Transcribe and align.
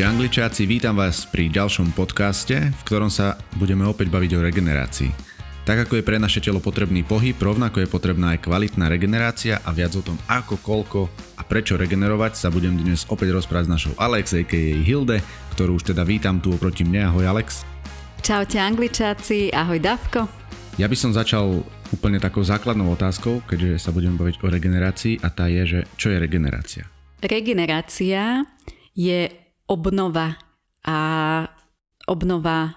Čaute 0.00 0.16
angličáci, 0.16 0.64
vítam 0.64 0.96
vás 0.96 1.28
pri 1.28 1.52
ďalšom 1.52 1.92
podcaste, 1.92 2.56
v 2.56 2.82
ktorom 2.88 3.12
sa 3.12 3.36
budeme 3.60 3.84
opäť 3.84 4.08
baviť 4.08 4.32
o 4.32 4.40
regenerácii. 4.40 5.12
Tak 5.68 5.84
ako 5.84 6.00
je 6.00 6.06
pre 6.08 6.16
naše 6.16 6.40
telo 6.40 6.56
potrebný 6.56 7.04
pohyb, 7.04 7.36
rovnako 7.36 7.84
je 7.84 7.92
potrebná 7.92 8.32
aj 8.32 8.48
kvalitná 8.48 8.88
regenerácia 8.88 9.60
a 9.60 9.68
viac 9.76 9.92
o 9.92 10.00
tom 10.00 10.16
ako, 10.24 10.56
koľko 10.64 11.00
a 11.36 11.44
prečo 11.44 11.76
regenerovať 11.76 12.32
sa 12.32 12.48
budem 12.48 12.80
dnes 12.80 13.04
opäť 13.12 13.36
rozprávať 13.36 13.68
s 13.68 13.72
našou 13.76 13.92
Alex, 14.00 14.32
a.k.a. 14.32 14.80
Hilde, 14.80 15.20
ktorú 15.52 15.76
už 15.76 15.92
teda 15.92 16.00
vítam 16.08 16.40
tu 16.40 16.56
oproti 16.56 16.80
mne. 16.80 17.12
Ahoj 17.12 17.36
Alex. 17.36 17.68
Čaute 18.24 18.56
angličáci, 18.56 19.52
ahoj 19.52 19.84
Davko. 19.84 20.24
Ja 20.80 20.88
by 20.88 20.96
som 20.96 21.12
začal 21.12 21.60
úplne 21.92 22.16
takou 22.16 22.40
základnou 22.40 22.88
otázkou, 22.96 23.44
keďže 23.44 23.76
sa 23.76 23.92
budeme 23.92 24.16
baviť 24.16 24.40
o 24.40 24.48
regenerácii 24.48 25.20
a 25.20 25.28
tá 25.28 25.44
je, 25.52 25.60
že 25.68 25.80
čo 26.00 26.08
je 26.08 26.16
regenerácia? 26.16 26.88
Regenerácia 27.20 28.48
je 28.96 29.39
obnova 29.70 30.34
a 30.82 30.98
obnova 32.10 32.74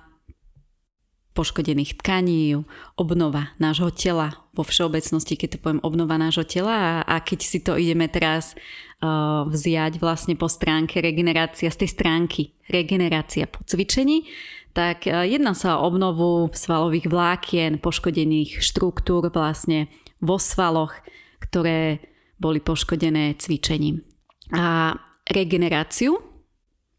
poškodených 1.33 1.97
tkaní, 1.97 2.53
obnova 2.93 3.57
nášho 3.57 3.89
tela 3.89 4.37
vo 4.53 4.61
všeobecnosti, 4.61 5.33
keď 5.33 5.57
to 5.57 5.61
poviem 5.65 5.81
obnova 5.81 6.21
nášho 6.21 6.45
tela 6.45 6.73
a, 6.77 6.91
a 7.01 7.15
keď 7.25 7.39
si 7.41 7.59
to 7.65 7.73
ideme 7.73 8.05
teraz 8.05 8.53
uh, 8.53 9.41
vziať 9.49 9.97
vlastne 9.97 10.37
po 10.37 10.45
stránke 10.45 11.01
regenerácia 11.01 11.73
z 11.73 11.83
tej 11.83 11.89
stránky 11.89 12.41
regenerácia 12.69 13.49
po 13.49 13.65
cvičení, 13.65 14.29
tak 14.77 15.09
uh, 15.09 15.25
jedná 15.25 15.57
sa 15.57 15.81
o 15.81 15.89
obnovu 15.89 16.53
svalových 16.53 17.09
vlákien, 17.09 17.81
poškodených 17.81 18.61
štruktúr 18.61 19.33
vlastne 19.33 19.89
vo 20.21 20.37
svaloch, 20.37 20.93
ktoré 21.41 21.97
boli 22.37 22.61
poškodené 22.61 23.41
cvičením. 23.41 24.05
A 24.53 24.93
regeneráciu 25.25 26.32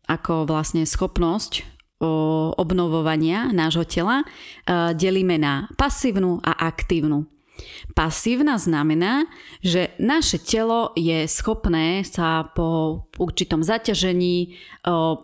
ako 0.09 0.49
vlastne 0.49 0.85
schopnosť 0.85 1.75
obnovovania 2.59 3.49
nášho 3.55 3.87
tela 3.87 4.23
e, 4.23 4.27
delíme 4.95 5.39
na 5.39 5.71
pasívnu 5.79 6.43
a 6.43 6.69
aktívnu. 6.69 7.25
Pasívna 7.95 8.59
znamená, 8.59 9.31
že 9.63 9.95
naše 10.03 10.43
telo 10.43 10.91
je 10.99 11.31
schopné 11.31 12.03
sa 12.03 12.51
po 12.51 13.07
určitom 13.15 13.63
zaťažení 13.63 14.37
e, 14.43 14.49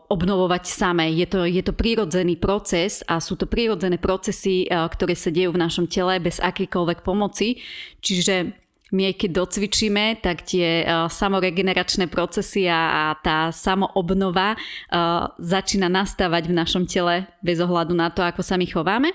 obnovovať 0.06 0.62
samé. 0.70 1.10
Je 1.10 1.26
to, 1.26 1.42
je 1.42 1.58
to 1.58 1.74
prírodzený 1.74 2.38
proces 2.38 3.02
a 3.10 3.18
sú 3.18 3.34
to 3.34 3.50
prírodzené 3.50 3.98
procesy, 3.98 4.64
e, 4.64 4.66
ktoré 4.70 5.18
sa 5.18 5.34
dejú 5.34 5.50
v 5.58 5.62
našom 5.66 5.90
tele 5.90 6.22
bez 6.22 6.38
akýkoľvek 6.38 7.02
pomoci. 7.02 7.58
Čiže 7.98 8.59
my 8.90 9.14
keď 9.14 9.30
docvičíme, 9.46 10.18
tak 10.18 10.42
tie 10.42 10.82
uh, 10.82 11.06
samoregeneračné 11.06 12.10
procesy 12.10 12.66
a, 12.66 13.14
a 13.14 13.18
tá 13.18 13.54
samoobnova 13.54 14.54
uh, 14.54 15.30
začína 15.38 15.86
nastávať 15.86 16.50
v 16.50 16.56
našom 16.58 16.84
tele 16.86 17.26
bez 17.42 17.62
ohľadu 17.62 17.94
na 17.94 18.10
to, 18.10 18.22
ako 18.26 18.42
sa 18.42 18.58
my 18.58 18.66
chováme. 18.66 19.10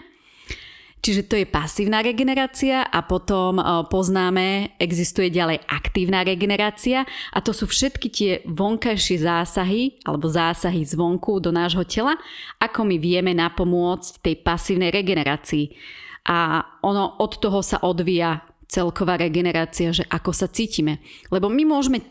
Čiže 1.06 1.30
to 1.30 1.38
je 1.38 1.46
pasívna 1.46 2.02
regenerácia 2.02 2.82
a 2.82 3.06
potom 3.06 3.62
uh, 3.62 3.86
poznáme, 3.86 4.74
existuje 4.82 5.30
ďalej 5.30 5.62
aktívna 5.70 6.26
regenerácia 6.26 7.06
a 7.30 7.38
to 7.46 7.54
sú 7.54 7.70
všetky 7.70 8.08
tie 8.10 8.32
vonkajšie 8.50 9.22
zásahy 9.22 10.02
alebo 10.02 10.26
zásahy 10.26 10.82
zvonku 10.82 11.38
do 11.38 11.54
nášho 11.54 11.86
tela, 11.86 12.18
ako 12.58 12.90
my 12.90 12.98
vieme 12.98 13.38
napomôcť 13.38 14.24
tej 14.26 14.36
pasívnej 14.42 14.90
regenerácii. 14.90 15.78
A 16.26 16.66
ono 16.82 17.22
od 17.22 17.38
toho 17.38 17.62
sa 17.62 17.86
odvíja 17.86 18.42
celková 18.76 19.16
regenerácia, 19.16 19.96
že 19.96 20.04
ako 20.12 20.36
sa 20.36 20.52
cítime. 20.52 21.00
Lebo 21.32 21.48
my 21.48 21.64
môžeme 21.64 22.04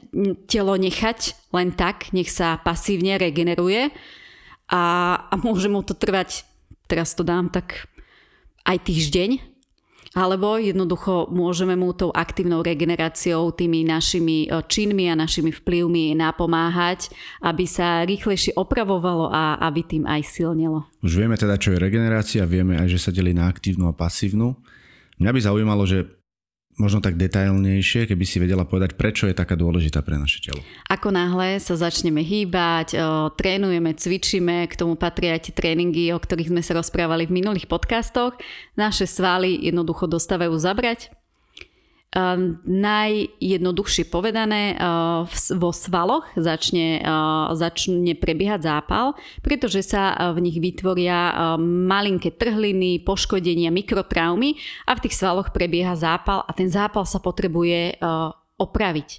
telo 0.49 0.73
nechať 0.81 1.53
len 1.53 1.77
tak, 1.77 2.09
nech 2.17 2.33
sa 2.33 2.57
pasívne 2.57 3.21
regeneruje 3.21 3.93
a, 4.73 4.83
a 5.29 5.35
môže 5.37 5.69
mu 5.69 5.85
to 5.85 5.93
trvať, 5.93 6.49
teraz 6.89 7.13
to 7.13 7.21
dám 7.21 7.53
tak 7.53 7.85
aj 8.65 8.81
týždeň, 8.81 9.55
alebo 10.15 10.57
jednoducho 10.63 11.27
môžeme 11.35 11.75
mu 11.75 11.91
tou 11.91 12.15
aktívnou 12.15 12.63
regeneráciou, 12.63 13.51
tými 13.51 13.83
našimi 13.83 14.47
e, 14.47 14.63
činmi 14.63 15.11
a 15.11 15.19
našimi 15.19 15.51
vplyvmi 15.51 16.15
napomáhať, 16.15 17.11
aby 17.43 17.67
sa 17.67 18.07
rýchlejšie 18.07 18.55
opravovalo 18.55 19.29
a 19.35 19.59
aby 19.67 19.83
tým 19.83 20.07
aj 20.07 20.23
silnelo. 20.23 20.87
Už 21.03 21.19
vieme 21.19 21.35
teda, 21.35 21.59
čo 21.59 21.75
je 21.75 21.83
regenerácia, 21.83 22.47
vieme 22.47 22.79
aj, 22.79 22.95
že 22.95 23.03
sa 23.03 23.11
delí 23.11 23.35
na 23.35 23.51
aktívnu 23.51 23.91
a 23.91 23.93
pasívnu. 23.93 24.55
Mňa 25.19 25.31
by 25.35 25.41
zaujímalo, 25.43 25.83
že 25.83 26.07
možno 26.75 26.99
tak 26.99 27.15
detailnejšie, 27.15 28.11
keby 28.11 28.25
si 28.27 28.43
vedela 28.43 28.67
povedať, 28.67 28.99
prečo 28.99 29.31
je 29.31 29.35
taká 29.35 29.55
dôležitá 29.55 30.03
pre 30.03 30.19
naše 30.19 30.43
telo. 30.43 30.59
Ako 30.91 31.15
náhle 31.15 31.63
sa 31.63 31.79
začneme 31.79 32.21
hýbať, 32.21 32.99
trénujeme, 33.39 33.95
cvičíme, 33.95 34.67
k 34.67 34.75
tomu 34.75 34.99
patria 34.99 35.39
aj 35.39 35.51
tie 35.51 35.55
tréningy, 35.55 36.11
o 36.11 36.19
ktorých 36.19 36.51
sme 36.51 36.63
sa 36.67 36.75
rozprávali 36.75 37.31
v 37.31 37.41
minulých 37.41 37.71
podcastoch, 37.71 38.35
naše 38.75 39.07
svaly 39.07 39.55
jednoducho 39.63 40.11
dostávajú 40.11 40.59
zabrať, 40.59 41.15
najjednoduchšie 42.15 44.07
povedané, 44.07 44.79
ehm, 44.79 45.27
vo 45.59 45.71
svaloch 45.75 46.31
začne, 46.39 47.03
ehm, 47.03 47.59
začne 47.59 48.15
prebiehať 48.15 48.61
zápal, 48.63 49.19
pretože 49.43 49.83
sa 49.83 50.33
v 50.33 50.39
nich 50.47 50.59
vytvoria 50.63 51.57
malinké 51.61 52.31
trhliny, 52.39 53.03
poškodenia, 53.03 53.75
mikrotraumy 53.75 54.55
a 54.87 54.95
v 54.95 55.03
tých 55.07 55.19
svaloch 55.19 55.51
prebieha 55.51 55.99
zápal 55.99 56.47
a 56.47 56.51
ten 56.55 56.71
zápal 56.71 57.03
sa 57.03 57.19
potrebuje 57.19 57.99
opraviť, 58.55 59.11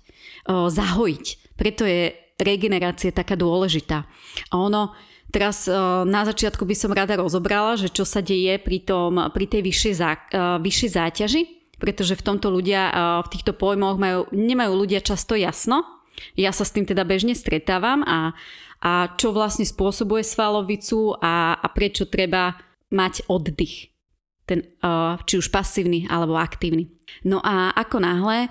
zahojiť. 0.47 1.25
Preto 1.59 1.83
je 1.83 2.16
regenerácia 2.39 3.12
taká 3.12 3.35
dôležitá. 3.35 4.07
A 4.51 4.56
ono, 4.56 4.95
Teraz 5.35 5.67
na 6.07 6.23
začiatku 6.23 6.63
by 6.63 6.75
som 6.79 6.95
rada 6.95 7.19
rozobrala, 7.19 7.75
že 7.75 7.91
čo 7.91 8.07
sa 8.07 8.23
deje 8.23 8.56
pri, 8.56 8.88
tom, 8.88 9.19
pri 9.35 9.51
tej 9.51 9.67
vyššej, 9.67 9.94
zá, 10.00 10.16
vyššej 10.63 10.89
záťaži 10.95 11.41
pretože 11.78 12.16
v 12.16 12.25
tomto 12.25 12.52
ľudia, 12.52 12.91
v 13.25 13.31
týchto 13.31 13.53
pojmoch 13.56 14.00
majú, 14.00 14.28
nemajú 14.31 14.72
ľudia 14.74 15.03
často 15.03 15.36
jasno. 15.36 15.84
Ja 16.40 16.56
sa 16.56 16.63
s 16.63 16.72
tým 16.72 16.88
teda 16.88 17.03
bežne 17.03 17.36
stretávam 17.36 18.03
a, 18.08 18.31
a 18.80 19.12
čo 19.19 19.36
vlastne 19.36 19.68
spôsobuje 19.68 20.24
svalovicu 20.24 21.19
a, 21.19 21.59
a 21.59 21.68
prečo 21.72 22.08
treba 22.08 22.56
mať 22.91 23.28
oddych. 23.28 23.91
Ten, 24.46 24.62
či 25.25 25.34
už 25.41 25.50
pasívny 25.50 26.06
alebo 26.06 26.38
aktívny. 26.38 26.88
No 27.25 27.41
a 27.41 27.74
ako 27.74 27.97
náhle 27.97 28.47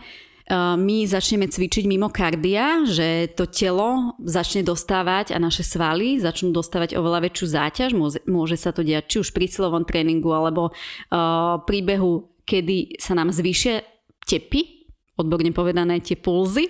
my 0.77 1.09
začneme 1.09 1.49
cvičiť 1.49 1.89
mimo 1.89 2.13
kardia, 2.13 2.85
že 2.85 3.33
to 3.33 3.49
telo 3.49 4.13
začne 4.21 4.61
dostávať 4.61 5.33
a 5.33 5.41
naše 5.41 5.65
svaly 5.65 6.21
začnú 6.21 6.53
dostávať 6.53 7.01
oveľa 7.01 7.31
väčšiu 7.31 7.47
záťaž. 7.49 7.91
Môže 8.29 8.61
sa 8.61 8.69
to 8.77 8.85
diať 8.85 9.09
či 9.09 9.17
už 9.25 9.33
pri 9.33 9.49
silovom 9.49 9.89
tréningu 9.89 10.29
alebo 10.37 10.69
uh, 10.69 11.65
príbehu 11.65 12.29
kedy 12.45 13.01
sa 13.01 13.17
nám 13.17 13.33
zvýšia 13.33 13.83
tepy, 14.25 14.89
odborne 15.17 15.53
povedané 15.53 16.01
tie 16.01 16.17
pulzy, 16.17 16.69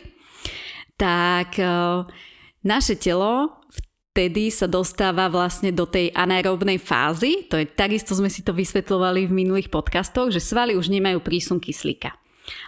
tak 0.94 1.58
e, 1.58 1.66
naše 2.62 2.94
telo 2.98 3.62
vtedy 4.14 4.54
sa 4.54 4.70
dostáva 4.70 5.26
vlastne 5.26 5.74
do 5.74 5.90
tej 5.90 6.14
anaerobnej 6.14 6.78
fázy. 6.78 7.50
To 7.50 7.58
je 7.58 7.66
takisto 7.66 8.14
sme 8.14 8.30
si 8.30 8.46
to 8.46 8.54
vysvetľovali 8.54 9.26
v 9.26 9.36
minulých 9.42 9.68
podcastoch, 9.74 10.30
že 10.30 10.38
svaly 10.38 10.78
už 10.78 10.86
nemajú 10.86 11.18
prísun 11.18 11.58
kyslíka. 11.58 12.14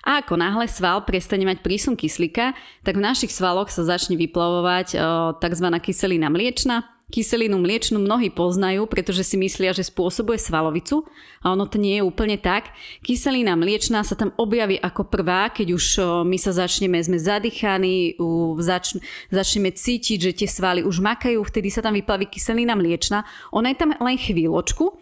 A 0.03 0.25
ako 0.25 0.41
náhle 0.41 0.67
sval 0.67 1.05
prestane 1.05 1.44
mať 1.44 1.61
prísun 1.61 1.94
kyslíka, 1.94 2.56
tak 2.81 2.97
v 2.97 3.05
našich 3.05 3.31
svaloch 3.31 3.69
sa 3.69 3.84
začne 3.84 4.17
vyplavovať 4.19 4.88
e, 4.94 4.99
tzv. 5.38 5.67
kyselina 5.84 6.33
mliečna, 6.33 6.96
Kyselinu 7.06 7.62
mliečnu 7.62 8.03
mnohí 8.03 8.34
poznajú, 8.34 8.91
pretože 8.91 9.22
si 9.22 9.39
myslia, 9.39 9.71
že 9.71 9.87
spôsobuje 9.87 10.43
svalovicu 10.43 11.06
a 11.38 11.55
ono 11.55 11.70
to 11.70 11.79
nie 11.79 12.03
je 12.03 12.03
úplne 12.03 12.35
tak. 12.35 12.75
Kyselina 12.99 13.55
mliečná 13.55 14.03
sa 14.03 14.19
tam 14.19 14.35
objaví 14.35 14.75
ako 14.82 15.06
prvá, 15.06 15.55
keď 15.55 15.70
už 15.70 15.87
my 16.26 16.35
sa 16.35 16.50
začneme, 16.50 16.99
sme 16.99 17.23
zadýchaní, 17.23 18.19
zač, 18.58 18.99
začneme 19.31 19.70
cítiť, 19.70 20.19
že 20.19 20.32
tie 20.35 20.49
svaly 20.50 20.82
už 20.82 20.99
makajú, 20.99 21.47
vtedy 21.47 21.70
sa 21.70 21.79
tam 21.79 21.94
vyplaví 21.94 22.26
kyselina 22.26 22.75
mliečna. 22.75 23.23
Ona 23.55 23.70
je 23.70 23.79
tam 23.79 23.94
len 23.94 24.19
chvíľočku, 24.19 24.99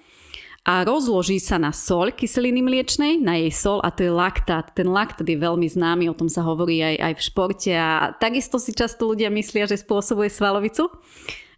a 0.65 0.81
rozloží 0.81 1.37
sa 1.45 1.61
na 1.61 1.77
sol 1.77 2.09
kyseliny 2.09 2.65
mliečnej, 2.65 3.21
na 3.21 3.37
jej 3.37 3.53
sol 3.53 3.85
a 3.85 3.93
to 3.93 4.09
je 4.09 4.12
laktát. 4.12 4.73
Ten 4.73 4.89
laktát 4.89 5.29
je 5.29 5.37
veľmi 5.37 5.69
známy, 5.69 6.09
o 6.09 6.17
tom 6.17 6.33
sa 6.33 6.41
hovorí 6.41 6.81
aj, 6.81 6.97
aj 7.01 7.12
v 7.17 7.25
športe 7.25 7.73
a 7.77 8.17
takisto 8.17 8.56
si 8.56 8.73
často 8.73 9.05
ľudia 9.12 9.29
myslia, 9.29 9.69
že 9.69 9.85
spôsobuje 9.85 10.33
svalovicu. 10.33 10.89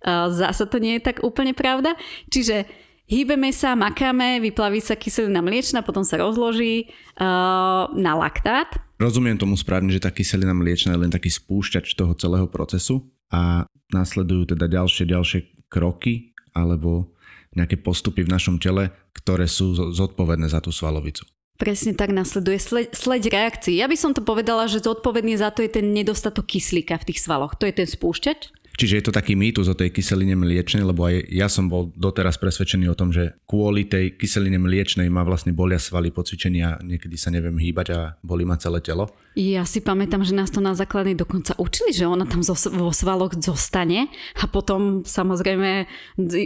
Zasa 0.07 0.71
to 0.71 0.79
nie 0.79 0.97
je 0.97 1.11
tak 1.11 1.27
úplne 1.27 1.51
pravda. 1.51 1.99
Čiže 2.31 2.65
hýbeme 3.11 3.51
sa, 3.51 3.75
makáme, 3.75 4.39
vyplaví 4.39 4.79
sa 4.79 4.95
kyselina 4.95 5.43
mliečna, 5.43 5.83
potom 5.83 6.07
sa 6.07 6.23
rozloží 6.23 6.91
uh, 7.19 7.91
na 7.91 8.13
laktát. 8.15 8.71
Rozumiem 8.97 9.37
tomu 9.37 9.59
správne, 9.59 9.91
že 9.91 10.03
tá 10.03 10.15
kyselina 10.15 10.55
mliečna 10.55 10.95
je 10.95 11.03
len 11.03 11.13
taký 11.13 11.29
spúšťač 11.29 11.99
toho 11.99 12.15
celého 12.15 12.47
procesu 12.47 13.07
a 13.29 13.67
následujú 13.93 14.57
teda 14.57 14.71
ďalšie, 14.71 15.05
ďalšie 15.11 15.69
kroky 15.69 16.33
alebo 16.55 17.13
nejaké 17.57 17.81
postupy 17.81 18.25
v 18.25 18.33
našom 18.33 18.57
tele, 18.61 18.93
ktoré 19.17 19.49
sú 19.49 19.73
zodpovedné 19.75 20.49
za 20.49 20.61
tú 20.61 20.73
svalovicu. 20.73 21.25
Presne 21.57 21.97
tak 21.97 22.13
nasleduje 22.13 22.61
sleď, 22.61 22.93
sleď 22.93 23.33
reakcií. 23.33 23.81
Ja 23.81 23.89
by 23.89 23.97
som 23.97 24.13
to 24.13 24.21
povedala, 24.21 24.69
že 24.69 24.85
zodpovedný 24.85 25.41
za 25.41 25.49
to 25.49 25.65
je 25.65 25.73
ten 25.73 25.89
nedostatok 25.97 26.45
kyslíka 26.45 27.01
v 27.01 27.09
tých 27.13 27.25
svaloch. 27.25 27.57
To 27.57 27.65
je 27.65 27.73
ten 27.73 27.89
spúšťač. 27.89 28.53
Čiže 28.77 29.01
je 29.01 29.05
to 29.09 29.17
taký 29.17 29.33
mýtus 29.33 29.73
o 29.73 29.75
tej 29.75 29.89
kyseline 29.89 30.37
mliečnej, 30.37 30.85
lebo 30.85 31.09
aj 31.09 31.33
ja 31.33 31.49
som 31.49 31.73
bol 31.73 31.89
doteraz 31.97 32.37
presvedčený 32.37 32.93
o 32.93 32.99
tom, 32.99 33.09
že 33.09 33.33
kvôli 33.49 33.89
tej 33.89 34.21
kyseline 34.21 34.61
mliečnej 34.61 35.09
ma 35.09 35.25
vlastne 35.25 35.57
bolia 35.57 35.81
svaly 35.81 36.13
po 36.13 36.21
cvičení 36.21 36.61
a 36.61 36.77
niekedy 36.85 37.17
sa 37.17 37.33
neviem 37.33 37.57
hýbať 37.57 37.87
a 37.97 38.01
bolí 38.21 38.45
ma 38.45 38.61
celé 38.61 38.85
telo. 38.85 39.09
Ja 39.37 39.65
si 39.65 39.81
pamätám, 39.81 40.25
že 40.25 40.37
nás 40.37 40.53
to 40.53 40.61
na 40.61 40.77
základnej 40.77 41.17
dokonca 41.17 41.57
učili, 41.57 41.93
že 41.97 42.05
ona 42.05 42.29
tam 42.29 42.45
vo 42.77 42.93
svaloch 42.93 43.37
zostane 43.41 44.13
a 44.37 44.45
potom 44.45 45.05
samozrejme 45.05 45.89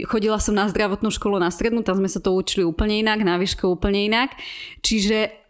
chodila 0.07 0.39
som 0.39 0.55
na 0.55 0.71
zdravotnú 0.71 1.11
školu 1.11 1.39
na 1.39 1.51
strednú, 1.51 1.83
tam 1.83 1.99
sme 1.99 2.07
sa 2.11 2.23
to 2.23 2.31
učili 2.31 2.63
úplne 2.63 3.03
inak, 3.03 3.23
na 3.27 3.35
výšku 3.35 3.67
úplne 3.67 4.07
inak. 4.07 4.35
Čiže 4.79 5.40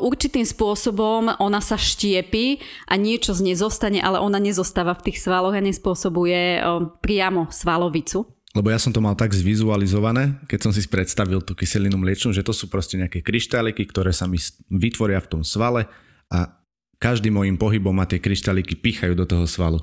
určitým 0.00 0.48
spôsobom 0.48 1.36
ona 1.36 1.60
sa 1.60 1.76
štiepi 1.76 2.60
a 2.88 2.96
niečo 2.96 3.36
z 3.36 3.44
nej 3.44 3.56
zostane, 3.56 4.00
ale 4.00 4.16
ona 4.16 4.40
nezostáva 4.40 4.96
v 4.96 5.12
tých 5.12 5.20
svaloch 5.20 5.52
a 5.52 5.60
nespôsobuje 5.60 6.64
priamo 7.04 7.52
svalovicu. 7.52 8.24
Lebo 8.50 8.66
ja 8.72 8.82
som 8.82 8.90
to 8.90 8.98
mal 8.98 9.14
tak 9.14 9.30
zvizualizované, 9.30 10.42
keď 10.50 10.58
som 10.58 10.72
si 10.74 10.82
predstavil 10.90 11.38
tú 11.38 11.54
kyselinu 11.54 11.94
mliečnú, 12.02 12.34
že 12.34 12.42
to 12.42 12.50
sú 12.50 12.66
proste 12.66 12.98
nejaké 12.98 13.22
kryštáliky, 13.22 13.86
ktoré 13.86 14.10
sa 14.10 14.26
mi 14.26 14.42
vytvoria 14.66 15.22
v 15.22 15.30
tom 15.38 15.42
svale 15.46 15.86
a 16.34 16.58
každým 16.98 17.38
môjim 17.38 17.54
pohybom 17.54 17.94
ma 17.94 18.10
tie 18.10 18.18
kryštáliky 18.18 18.74
pichajú 18.74 19.14
do 19.14 19.22
toho 19.22 19.46
svalu. 19.46 19.78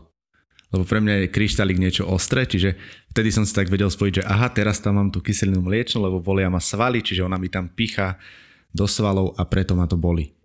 Lebo 0.67 0.83
pre 0.83 0.99
mňa 0.99 1.13
je 1.23 1.27
kryštálik 1.31 1.79
niečo 1.79 2.03
ostré, 2.11 2.43
čiže 2.43 2.75
vtedy 3.15 3.31
som 3.31 3.47
si 3.47 3.55
tak 3.55 3.71
vedel 3.71 3.87
spojiť, 3.87 4.19
že 4.19 4.27
aha, 4.27 4.51
teraz 4.51 4.83
tam 4.83 4.99
mám 4.99 5.15
tú 5.15 5.23
kyselinu 5.23 5.63
mliečnú, 5.63 6.03
lebo 6.03 6.19
bolia 6.19 6.51
ma 6.51 6.59
svaly, 6.59 6.99
čiže 6.99 7.23
ona 7.23 7.39
mi 7.39 7.47
tam 7.47 7.71
picha 7.71 8.19
do 8.71 8.85
svalov 8.85 9.35
a 9.39 9.43
preto 9.47 9.73
ma 9.73 9.85
to 9.85 9.99
boli. 9.99 10.37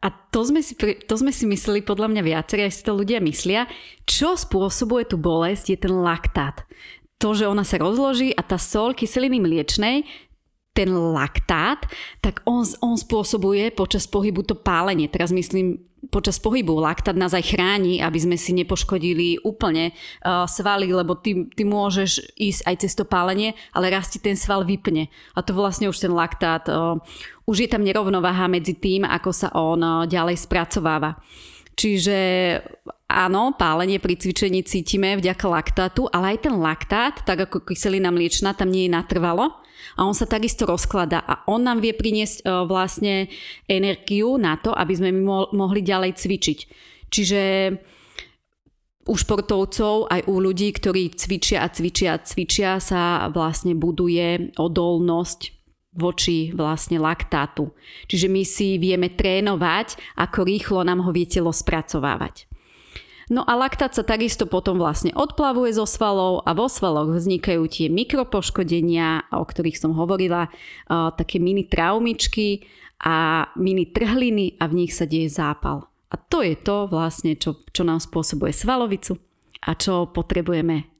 A 0.00 0.08
to 0.08 0.48
sme, 0.48 0.64
si, 0.64 0.72
to 0.80 1.14
sme 1.20 1.28
si 1.28 1.44
mysleli, 1.44 1.84
podľa 1.84 2.08
mňa 2.08 2.22
viacerí, 2.24 2.64
aj 2.64 2.72
si 2.72 2.82
to 2.88 2.96
ľudia 2.96 3.20
myslia, 3.20 3.68
čo 4.08 4.32
spôsobuje 4.32 5.04
tú 5.04 5.20
bolesť 5.20 5.76
je 5.76 5.78
ten 5.84 5.92
laktát. 5.92 6.64
To, 7.20 7.36
že 7.36 7.44
ona 7.44 7.68
sa 7.68 7.76
rozloží 7.76 8.32
a 8.32 8.40
tá 8.40 8.56
sol 8.56 8.96
kyseliny 8.96 9.36
mliečnej, 9.44 10.08
ten 10.72 10.88
laktát, 10.88 11.84
tak 12.24 12.40
on, 12.48 12.64
on 12.80 12.96
spôsobuje 12.96 13.76
počas 13.76 14.08
pohybu 14.08 14.40
to 14.40 14.56
pálenie. 14.56 15.10
Teraz 15.12 15.28
myslím 15.34 15.90
počas 16.08 16.40
pohybu 16.40 16.80
laktát 16.80 17.12
nás 17.12 17.36
aj 17.36 17.52
chráni, 17.52 18.00
aby 18.00 18.16
sme 18.16 18.36
si 18.40 18.56
nepoškodili 18.56 19.44
úplne 19.44 19.92
uh, 19.92 20.48
svaly, 20.48 20.88
lebo 20.88 21.12
ty, 21.12 21.44
ty 21.52 21.68
môžeš 21.68 22.32
ísť 22.40 22.60
aj 22.64 22.76
cez 22.80 22.92
to 22.96 23.04
pálenie, 23.04 23.52
ale 23.76 23.92
raz 23.92 24.08
ti 24.08 24.16
ten 24.16 24.32
sval 24.32 24.64
vypne. 24.64 25.12
A 25.36 25.44
to 25.44 25.52
vlastne 25.52 25.92
už 25.92 26.00
ten 26.00 26.16
laktát, 26.16 26.64
uh, 26.72 26.96
už 27.50 27.66
je 27.66 27.68
tam 27.68 27.82
nerovnováha 27.82 28.46
medzi 28.46 28.78
tým, 28.78 29.02
ako 29.02 29.30
sa 29.34 29.50
on 29.58 29.82
uh, 29.82 30.06
ďalej 30.06 30.38
spracováva. 30.38 31.18
Čiže 31.74 32.18
áno, 33.10 33.56
pálenie 33.58 33.98
pri 33.98 34.14
cvičení 34.14 34.62
cítime 34.62 35.18
vďaka 35.18 35.46
laktátu, 35.50 36.06
ale 36.14 36.36
aj 36.36 36.46
ten 36.46 36.54
laktát, 36.54 37.14
tak 37.26 37.50
ako 37.50 37.66
kyselina 37.66 38.14
mliečna, 38.14 38.54
tam 38.54 38.70
nie 38.70 38.86
je 38.86 38.94
natrvalo 38.94 39.58
a 39.96 40.00
on 40.04 40.12
sa 40.12 40.28
takisto 40.28 40.68
rozklada 40.68 41.24
a 41.24 41.42
on 41.48 41.64
nám 41.64 41.80
vie 41.80 41.96
priniesť 41.96 42.44
e, 42.44 42.52
vlastne 42.68 43.32
energiu 43.64 44.36
na 44.36 44.60
to, 44.60 44.76
aby 44.76 44.92
sme 44.92 45.10
mohli 45.56 45.80
ďalej 45.80 46.20
cvičiť. 46.20 46.58
Čiže 47.10 47.42
u 49.08 49.14
športovcov, 49.16 50.12
aj 50.12 50.28
u 50.28 50.34
ľudí, 50.38 50.70
ktorí 50.76 51.16
cvičia 51.16 51.64
a 51.64 51.72
cvičia 51.72 52.14
a 52.14 52.22
cvičia 52.22 52.76
sa 52.78 53.26
vlastne 53.32 53.74
buduje 53.74 54.54
odolnosť 54.60 55.59
voči 55.90 56.54
vlastne 56.54 57.02
laktátu. 57.02 57.74
Čiže 58.06 58.30
my 58.30 58.42
si 58.46 58.78
vieme 58.78 59.10
trénovať, 59.10 59.98
ako 60.14 60.46
rýchlo 60.46 60.80
nám 60.86 61.02
ho 61.02 61.10
vie 61.10 61.26
telo 61.26 61.50
spracovávať. 61.50 62.46
No 63.30 63.46
a 63.46 63.54
laktát 63.54 63.94
sa 63.94 64.02
takisto 64.02 64.50
potom 64.50 64.74
vlastne 64.82 65.14
odplavuje 65.14 65.78
zo 65.78 65.86
svalov 65.86 66.42
a 66.42 66.50
vo 66.50 66.66
svaloch 66.66 67.14
vznikajú 67.14 67.62
tie 67.70 67.86
mikropoškodenia, 67.86 69.30
o 69.30 69.46
ktorých 69.46 69.78
som 69.78 69.94
hovorila, 69.94 70.50
také 70.90 71.38
mini 71.38 71.62
traumičky 71.70 72.66
a 72.98 73.46
mini 73.54 73.86
trhliny 73.86 74.58
a 74.58 74.66
v 74.66 74.82
nich 74.82 74.92
sa 74.98 75.06
deje 75.06 75.30
zápal. 75.30 75.86
A 76.10 76.18
to 76.18 76.42
je 76.42 76.58
to 76.58 76.90
vlastne, 76.90 77.38
čo, 77.38 77.62
čo 77.70 77.86
nám 77.86 78.02
spôsobuje 78.02 78.50
svalovicu 78.50 79.14
a 79.62 79.78
čo 79.78 80.10
potrebujeme 80.10 80.90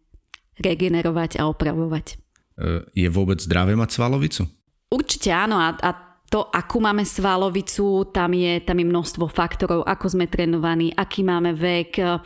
regenerovať 0.62 1.42
a 1.42 1.50
opravovať. 1.50 2.14
E, 2.14 2.86
je 2.94 3.08
vôbec 3.10 3.42
zdravé 3.42 3.74
mať 3.74 3.90
svalovicu? 3.98 4.46
Určite 4.90 5.30
áno 5.30 5.54
a, 5.62 5.70
a 5.78 5.90
to, 6.30 6.46
akú 6.50 6.78
máme 6.78 7.02
svalovicu, 7.02 8.06
tam 8.14 8.30
je, 8.34 8.62
tam 8.62 8.78
je 8.78 8.86
množstvo 8.86 9.26
faktorov, 9.26 9.82
ako 9.82 10.06
sme 10.14 10.30
trénovaní, 10.30 10.94
aký 10.94 11.26
máme 11.26 11.54
vek, 11.58 11.92
eh, 11.98 12.18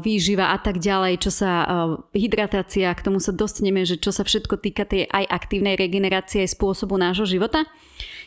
výživa 0.00 0.50
a 0.50 0.58
tak 0.58 0.80
ďalej, 0.80 1.20
čo 1.20 1.30
sa 1.30 1.52
eh, 1.62 1.68
hydratácia, 2.16 2.88
k 2.96 3.04
tomu 3.04 3.20
sa 3.20 3.30
dostaneme, 3.30 3.84
že 3.84 4.00
čo 4.00 4.08
sa 4.08 4.24
všetko 4.24 4.56
týka 4.56 4.88
tej 4.88 5.04
aj 5.08 5.24
aktívnej 5.28 5.76
regenerácie 5.76 6.48
aj 6.48 6.56
spôsobu 6.56 6.96
nášho 6.96 7.28
života. 7.28 7.68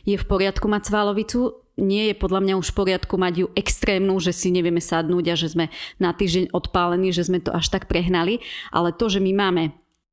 Je 0.06 0.18
v 0.18 0.26
poriadku 0.30 0.70
mať 0.70 0.94
svalovicu, 0.94 1.58
nie 1.78 2.10
je 2.10 2.16
podľa 2.18 2.42
mňa 2.42 2.54
už 2.58 2.74
v 2.74 2.78
poriadku 2.78 3.22
mať 3.22 3.34
ju 3.46 3.48
extrémnu, 3.54 4.18
že 4.18 4.34
si 4.34 4.50
nevieme 4.50 4.82
sadnúť 4.82 5.26
a 5.30 5.36
že 5.38 5.54
sme 5.54 5.70
na 6.02 6.10
týždeň 6.10 6.50
odpálení, 6.54 7.14
že 7.14 7.26
sme 7.26 7.38
to 7.38 7.54
až 7.54 7.70
tak 7.70 7.86
prehnali, 7.86 8.42
ale 8.74 8.94
to, 8.98 9.10
že 9.10 9.22
my 9.22 9.30
máme 9.34 9.64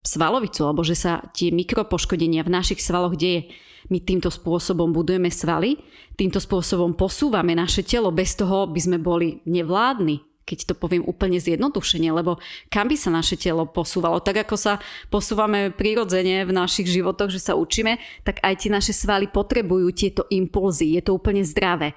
svalovicu, 0.04 0.68
alebo 0.68 0.84
že 0.84 0.94
sa 0.94 1.24
tie 1.32 1.48
mikropoškodenia 1.48 2.44
v 2.44 2.52
našich 2.52 2.84
svaloch 2.84 3.16
deje, 3.16 3.48
my 3.88 4.00
týmto 4.00 4.32
spôsobom 4.32 4.92
budujeme 4.92 5.28
svaly, 5.28 5.76
týmto 6.16 6.40
spôsobom 6.40 6.96
posúvame 6.96 7.52
naše 7.52 7.84
telo, 7.84 8.12
bez 8.12 8.36
toho 8.36 8.68
by 8.68 8.80
sme 8.80 8.96
boli 9.00 9.44
nevládni, 9.44 10.24
keď 10.44 10.72
to 10.72 10.74
poviem 10.76 11.04
úplne 11.08 11.40
zjednodušene, 11.40 12.12
lebo 12.12 12.36
kam 12.68 12.88
by 12.88 12.96
sa 12.96 13.08
naše 13.08 13.40
telo 13.40 13.64
posúvalo? 13.64 14.20
Tak 14.20 14.44
ako 14.44 14.56
sa 14.60 14.76
posúvame 15.08 15.72
prirodzene 15.72 16.44
v 16.44 16.52
našich 16.52 16.88
životoch, 16.88 17.32
že 17.32 17.40
sa 17.40 17.56
učíme, 17.56 17.96
tak 18.24 18.44
aj 18.44 18.54
tie 18.60 18.70
naše 18.72 18.92
svaly 18.92 19.28
potrebujú 19.32 19.88
tieto 19.96 20.28
impulzy. 20.28 21.00
Je 21.00 21.02
to 21.04 21.16
úplne 21.16 21.40
zdravé. 21.44 21.96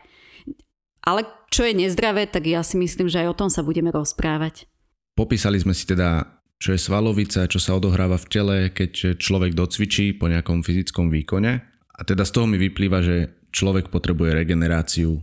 Ale 1.03 1.23
čo 1.47 1.63
je 1.63 1.75
nezdravé, 1.75 2.27
tak 2.27 2.47
ja 2.47 2.63
si 2.63 2.75
myslím, 2.75 3.07
že 3.07 3.23
aj 3.23 3.31
o 3.31 3.37
tom 3.39 3.49
sa 3.51 3.63
budeme 3.63 3.91
rozprávať. 3.91 4.67
Popísali 5.15 5.55
sme 5.59 5.71
si 5.71 5.87
teda, 5.87 6.36
čo 6.57 6.73
je 6.73 6.79
svalovica, 6.81 7.45
čo 7.45 7.61
sa 7.61 7.77
odohráva 7.77 8.17
v 8.17 8.29
tele, 8.29 8.57
keď 8.73 9.17
človek 9.21 9.53
docvičí 9.53 10.17
po 10.17 10.25
nejakom 10.25 10.65
fyzickom 10.65 11.13
výkone. 11.13 11.61
A 11.97 12.01
teda 12.01 12.25
z 12.25 12.33
toho 12.33 12.45
mi 12.49 12.57
vyplýva, 12.57 13.01
že 13.01 13.29
človek 13.53 13.89
potrebuje 13.93 14.33
regeneráciu 14.33 15.21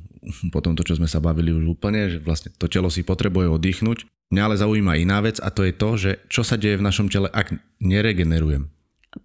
po 0.51 0.61
tomto, 0.65 0.87
čo 0.87 0.97
sme 0.97 1.11
sa 1.11 1.21
bavili 1.21 1.53
už 1.53 1.77
úplne, 1.77 2.09
že 2.09 2.19
vlastne 2.23 2.55
to 2.55 2.71
telo 2.71 2.89
si 2.89 3.05
potrebuje 3.05 3.51
oddychnúť. 3.51 4.09
Mňa 4.33 4.43
ale 4.43 4.57
zaujíma 4.57 4.97
iná 4.97 5.21
vec 5.21 5.37
a 5.39 5.53
to 5.53 5.67
je 5.69 5.75
to, 5.77 5.91
že 6.01 6.11
čo 6.33 6.43
sa 6.43 6.57
deje 6.57 6.81
v 6.81 6.87
našom 6.87 7.13
tele, 7.13 7.29
ak 7.29 7.53
neregenerujem. 7.79 8.73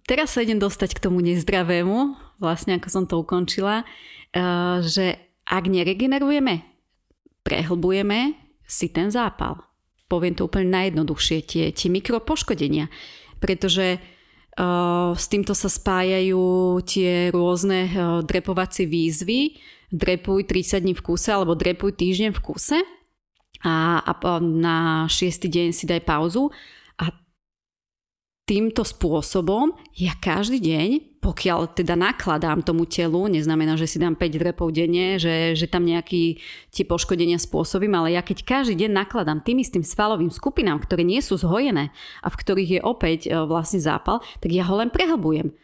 Teraz 0.06 0.38
sa 0.38 0.44
idem 0.44 0.60
dostať 0.60 0.94
k 0.94 1.02
tomu 1.02 1.18
nezdravému, 1.24 2.14
vlastne 2.38 2.78
ako 2.78 2.88
som 2.92 3.04
to 3.10 3.18
ukončila, 3.18 3.82
eh, 3.82 4.78
že 4.86 5.18
ak 5.48 5.66
neregenerujeme, 5.66 6.62
prehlbujeme 7.42 8.38
si 8.70 8.86
ten 8.92 9.10
zápal. 9.10 9.69
Poviem 10.10 10.34
to 10.34 10.50
úplne 10.50 10.74
najjednoduchšie, 10.74 11.38
tie, 11.46 11.64
tie 11.70 11.86
mikropoškodenia. 11.86 12.90
Pretože 13.38 14.02
s 15.14 15.24
týmto 15.30 15.54
sa 15.54 15.70
spájajú 15.70 16.76
tie 16.82 17.30
rôzne 17.30 17.88
drepovacie 18.26 18.84
výzvy. 18.90 19.56
Drepuj 19.90 20.46
30 20.46 20.82
dní 20.82 20.94
v 20.94 21.02
kuse 21.02 21.30
alebo 21.34 21.58
drepuj 21.58 21.98
týždeň 21.98 22.30
v 22.30 22.42
kuse 22.42 22.78
a, 23.66 23.98
a 23.98 24.12
na 24.38 25.06
šiestý 25.10 25.50
deň 25.50 25.68
si 25.74 25.84
daj 25.84 26.06
pauzu 26.06 26.54
týmto 28.50 28.82
spôsobom 28.82 29.78
ja 29.94 30.10
každý 30.18 30.58
deň, 30.58 31.22
pokiaľ 31.22 31.70
teda 31.70 31.94
nakladám 31.94 32.66
tomu 32.66 32.82
telu, 32.82 33.30
neznamená, 33.30 33.78
že 33.78 33.86
si 33.86 34.02
dám 34.02 34.18
5 34.18 34.42
repov 34.42 34.74
denne, 34.74 35.22
že, 35.22 35.54
že 35.54 35.70
tam 35.70 35.86
nejaký 35.86 36.42
tie 36.74 36.82
poškodenia 36.82 37.38
spôsobím, 37.38 37.94
ale 37.94 38.18
ja 38.18 38.26
keď 38.26 38.42
každý 38.42 38.74
deň 38.74 38.90
nakladám 38.90 39.38
tým 39.46 39.62
istým 39.62 39.86
svalovým 39.86 40.34
skupinám, 40.34 40.82
ktoré 40.82 41.06
nie 41.06 41.22
sú 41.22 41.38
zhojené 41.38 41.94
a 42.26 42.26
v 42.26 42.38
ktorých 42.42 42.70
je 42.74 42.80
opäť 42.82 43.20
e, 43.30 43.38
vlastne 43.46 43.78
zápal, 43.78 44.18
tak 44.42 44.50
ja 44.50 44.66
ho 44.66 44.74
len 44.82 44.90
prehlbujem. 44.90 45.54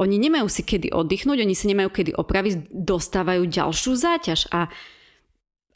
Oni 0.00 0.16
nemajú 0.16 0.48
si 0.48 0.64
kedy 0.64 0.88
oddychnúť, 0.88 1.44
oni 1.44 1.52
sa 1.52 1.68
nemajú 1.68 1.92
kedy 1.92 2.16
opraviť, 2.16 2.72
dostávajú 2.72 3.44
ďalšiu 3.44 3.92
záťaž 3.92 4.48
a 4.48 4.72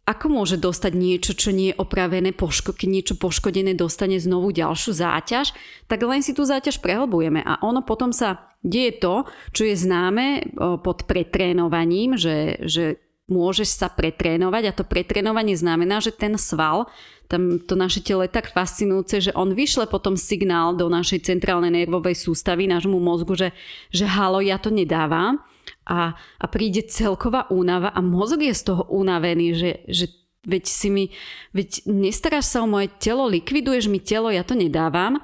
ako 0.07 0.27
môže 0.31 0.57
dostať 0.63 0.93
niečo, 0.95 1.35
čo 1.35 1.51
nie 1.51 1.75
je 1.75 1.79
opravené, 1.83 2.31
poško- 2.31 2.79
keď 2.79 2.89
niečo 2.89 3.15
poškodené 3.19 3.75
dostane 3.75 4.23
znovu 4.23 4.55
ďalšiu 4.55 4.95
záťaž, 4.95 5.51
tak 5.91 5.99
len 6.07 6.23
si 6.23 6.31
tú 6.31 6.47
záťaž 6.47 6.79
prehlbujeme 6.79 7.43
a 7.43 7.59
ono 7.67 7.83
potom 7.83 8.15
sa 8.15 8.55
deje 8.63 9.03
to, 9.03 9.27
čo 9.51 9.67
je 9.67 9.75
známe 9.75 10.55
pod 10.87 11.11
pretrénovaním, 11.11 12.15
že, 12.15 12.55
že 12.63 13.03
môžeš 13.27 13.67
sa 13.67 13.91
pretrénovať 13.91 14.63
a 14.71 14.77
to 14.79 14.87
pretrénovanie 14.87 15.59
znamená, 15.59 15.99
že 15.99 16.15
ten 16.15 16.39
sval, 16.39 16.87
tam 17.27 17.59
to 17.59 17.75
naše 17.75 17.99
telo 18.07 18.23
je 18.23 18.31
tak 18.31 18.55
fascinujúce, 18.55 19.19
že 19.19 19.35
on 19.35 19.59
vyšle 19.59 19.91
potom 19.91 20.15
signál 20.15 20.79
do 20.79 20.87
našej 20.87 21.27
centrálnej 21.27 21.75
nervovej 21.75 22.15
sústavy, 22.15 22.71
nášmu 22.71 23.03
mozgu, 23.03 23.35
že, 23.35 23.49
že 23.91 24.07
halo, 24.07 24.39
ja 24.39 24.63
to 24.63 24.71
nedávam 24.71 25.43
a, 25.87 26.15
a 26.17 26.47
príde 26.47 26.87
celková 26.87 27.47
únava 27.51 27.91
a 27.95 28.01
mozog 28.03 28.43
je 28.43 28.55
z 28.55 28.63
toho 28.67 28.83
unavený, 28.91 29.55
že, 29.55 29.73
že 29.87 30.07
veď 30.47 30.65
si 30.65 30.89
mi, 30.89 31.05
veď 31.51 31.87
nestaráš 31.91 32.55
sa 32.55 32.63
o 32.63 32.71
moje 32.71 32.91
telo, 33.03 33.27
likviduješ 33.27 33.91
mi 33.91 33.99
telo, 33.99 34.31
ja 34.31 34.47
to 34.47 34.55
nedávam, 34.55 35.19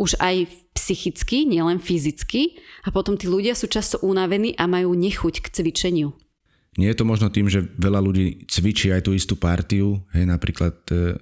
už 0.00 0.16
aj 0.16 0.48
psychicky, 0.72 1.44
nielen 1.44 1.78
fyzicky 1.78 2.56
a 2.82 2.88
potom 2.88 3.20
tí 3.20 3.28
ľudia 3.28 3.52
sú 3.52 3.68
často 3.68 4.00
unavení 4.00 4.56
a 4.56 4.64
majú 4.64 4.96
nechuť 4.96 5.44
k 5.44 5.46
cvičeniu. 5.52 6.16
Nie 6.80 6.96
je 6.96 6.98
to 6.98 7.04
možno 7.04 7.28
tým, 7.28 7.52
že 7.52 7.68
veľa 7.76 8.00
ľudí 8.00 8.48
cvičí 8.48 8.88
aj 8.88 9.04
tú 9.04 9.12
istú 9.12 9.36
partiu, 9.36 10.00
hej, 10.16 10.24
napríklad 10.24 10.80
e, 10.88 11.20